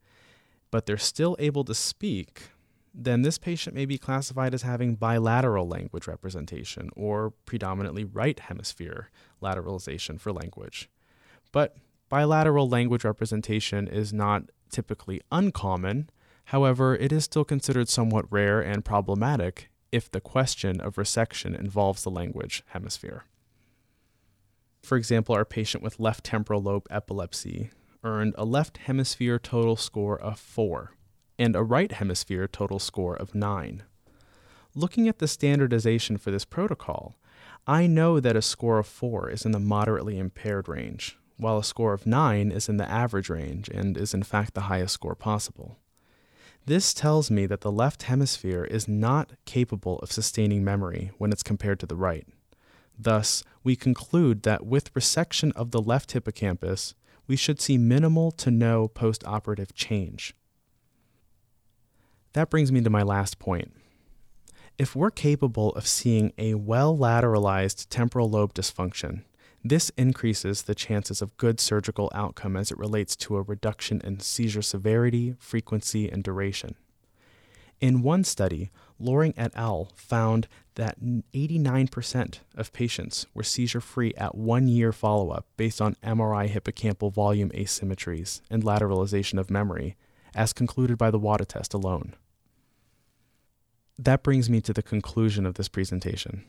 but 0.72 0.86
they're 0.86 0.98
still 0.98 1.36
able 1.40 1.64
to 1.66 1.74
speak, 1.74 2.50
then 2.98 3.24
this 3.24 3.38
patient 3.38 3.76
may 3.76 3.86
be 3.86 3.98
classified 3.98 4.54
as 4.54 4.62
having 4.62 4.96
bilateral 4.96 5.68
language 5.68 6.08
representation 6.08 6.90
or 6.96 7.32
predominantly 7.46 8.06
right 8.06 8.40
hemisphere 8.40 9.10
lateralization 9.44 10.20
for 10.20 10.32
language. 10.32 10.90
But 11.52 11.76
bilateral 12.08 12.70
language 12.70 13.04
representation 13.04 13.88
is 13.90 14.14
not 14.14 14.44
typically 14.70 15.22
uncommon. 15.30 16.10
However, 16.46 16.96
it 16.96 17.12
is 17.12 17.26
still 17.26 17.44
considered 17.44 17.90
somewhat 17.90 18.32
rare 18.32 18.62
and 18.62 18.86
problematic 18.86 19.70
if 19.92 20.10
the 20.10 20.22
question 20.22 20.80
of 20.80 20.96
resection 20.96 21.58
involves 21.58 22.04
the 22.04 22.12
language 22.12 22.64
hemisphere. 22.68 23.26
For 24.82 24.98
example, 24.98 25.36
our 25.36 25.46
patient 25.46 25.84
with 25.84 26.00
left 26.00 26.24
temporal 26.24 26.62
lobe 26.62 26.88
epilepsy 26.90 27.72
earned 28.04 28.36
a 28.38 28.46
left 28.46 28.78
hemisphere 28.78 29.40
total 29.40 29.76
score 29.76 30.20
of 30.20 30.40
4 30.40 30.92
and 31.38 31.56
a 31.56 31.64
right 31.64 31.92
hemisphere 31.92 32.48
total 32.48 32.80
score 32.80 33.16
of 33.16 33.36
9. 33.36 33.84
Looking 34.74 35.08
at 35.08 35.20
the 35.20 35.28
standardization 35.28 36.18
for 36.18 36.32
this 36.32 36.46
protocol, 36.46 37.16
I 37.68 37.88
know 37.88 38.20
that 38.20 38.36
a 38.36 38.42
score 38.42 38.78
of 38.78 38.88
4 38.88 39.30
is 39.30 39.46
in 39.46 39.52
the 39.52 39.60
moderately 39.60 40.20
impaired 40.20 40.68
range, 40.68 41.18
while 41.38 41.58
a 41.58 41.64
score 41.64 41.94
of 41.94 42.06
9 42.06 42.52
is 42.52 42.70
in 42.70 42.78
the 42.78 42.90
average 42.90 43.30
range 43.30 43.70
and 43.70 43.98
is 43.98 44.14
in 44.14 44.24
fact 44.24 44.54
the 44.54 44.62
highest 44.62 44.94
score 44.94 45.16
possible. 45.16 45.78
This 46.66 46.94
tells 46.94 47.30
me 47.30 47.46
that 47.46 47.62
the 47.62 47.72
left 47.72 48.04
hemisphere 48.04 48.64
is 48.64 48.88
not 48.88 49.34
capable 49.46 50.00
of 50.00 50.12
sustaining 50.12 50.64
memory 50.64 51.12
when 51.18 51.32
it's 51.32 51.44
compared 51.44 51.80
to 51.82 51.86
the 51.86 51.96
right. 51.96 52.28
Thus, 52.98 53.44
we 53.64 53.76
conclude 53.76 54.44
that 54.44 54.66
with 54.66 54.94
resection 54.94 55.52
of 55.56 55.72
the 55.72 55.82
left 55.82 56.14
hippocampus, 56.14 56.96
we 57.28 57.36
should 57.36 57.62
see 57.62 57.78
minimal 57.78 58.32
to 58.32 58.52
no 58.52 58.88
postoperative 58.88 59.74
change. 59.74 60.34
That 62.36 62.50
brings 62.50 62.70
me 62.70 62.82
to 62.82 62.90
my 62.90 63.02
last 63.02 63.40
point. 63.40 63.72
If 64.78 64.94
we're 64.94 65.10
capable 65.10 65.70
of 65.72 65.88
seeing 65.88 66.34
a 66.38 66.56
well 66.56 66.96
lateralized 66.96 67.88
temporal 67.90 68.30
lobe 68.30 68.54
dysfunction, 68.54 69.24
this 69.64 69.90
increases 69.96 70.64
the 70.64 70.76
chances 70.76 71.22
of 71.22 71.38
good 71.38 71.62
surgical 71.62 72.12
outcome 72.14 72.58
as 72.58 72.72
it 72.72 72.78
relates 72.78 73.16
to 73.16 73.38
a 73.38 73.42
reduction 73.42 74.02
in 74.04 74.20
seizure 74.20 74.62
severity, 74.62 75.36
frequency, 75.40 76.10
and 76.10 76.26
duration. 76.26 76.76
In 77.80 78.02
one 78.02 78.26
study, 78.26 78.70
Loring 79.00 79.34
et 79.38 79.54
al. 79.56 79.94
found 79.96 80.50
that 80.76 81.00
89% 81.02 82.40
of 82.58 82.74
patients 82.74 83.28
were 83.34 83.44
seizure 83.44 83.80
free 83.80 84.14
at 84.18 84.36
one 84.36 84.68
year 84.68 84.92
follow 84.92 85.30
up 85.30 85.46
based 85.56 85.82
on 85.82 85.96
MRI 86.04 86.50
hippocampal 86.50 87.14
volume 87.14 87.52
asymmetries 87.52 88.42
and 88.50 88.62
lateralization 88.62 89.40
of 89.40 89.50
memory, 89.50 89.96
as 90.36 90.52
concluded 90.52 90.98
by 90.98 91.10
the 91.10 91.20
WADA 91.20 91.46
test 91.46 91.74
alone. 91.74 92.14
That 93.98 94.24
brings 94.24 94.50
me 94.50 94.60
to 94.62 94.74
the 94.74 94.84
conclusion 94.84 95.46
of 95.46 95.54
this 95.54 95.70
presentation. 95.70 96.44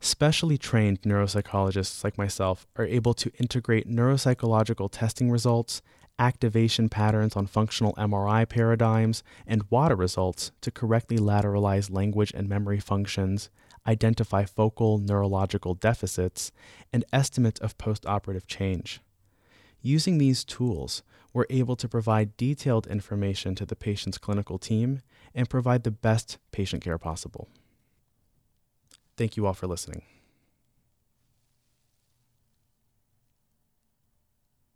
Specially 0.00 0.58
trained 0.58 1.00
neuropsychologists 1.00 2.04
like 2.04 2.18
myself 2.18 2.66
are 2.76 2.84
able 2.84 3.14
to 3.14 3.32
integrate 3.38 3.88
neuropsychological 3.88 4.90
testing 4.92 5.30
results, 5.30 5.80
activation 6.18 6.90
patterns 6.90 7.36
on 7.36 7.46
functional 7.46 7.94
MRI 7.94 8.46
paradigms, 8.46 9.22
and 9.46 9.64
WADA 9.70 9.96
results 9.96 10.52
to 10.60 10.70
correctly 10.70 11.16
lateralize 11.16 11.90
language 11.90 12.32
and 12.34 12.50
memory 12.50 12.80
functions, 12.80 13.48
identify 13.86 14.44
focal 14.44 14.98
neurological 14.98 15.74
deficits, 15.74 16.52
and 16.92 17.02
estimate 17.14 17.58
of 17.60 17.78
postoperative 17.78 18.46
change. 18.46 19.00
Using 19.80 20.18
these 20.18 20.44
tools, 20.44 21.02
we're 21.32 21.46
able 21.48 21.76
to 21.76 21.88
provide 21.88 22.36
detailed 22.36 22.86
information 22.86 23.54
to 23.54 23.64
the 23.64 23.76
patient's 23.76 24.18
clinical 24.18 24.58
team 24.58 25.00
and 25.34 25.50
provide 25.50 25.82
the 25.82 25.90
best 25.90 26.38
patient 26.52 26.82
care 26.82 26.98
possible. 26.98 27.48
Thank 29.16 29.36
you 29.36 29.46
all 29.46 29.54
for 29.54 29.66
listening. 29.66 30.02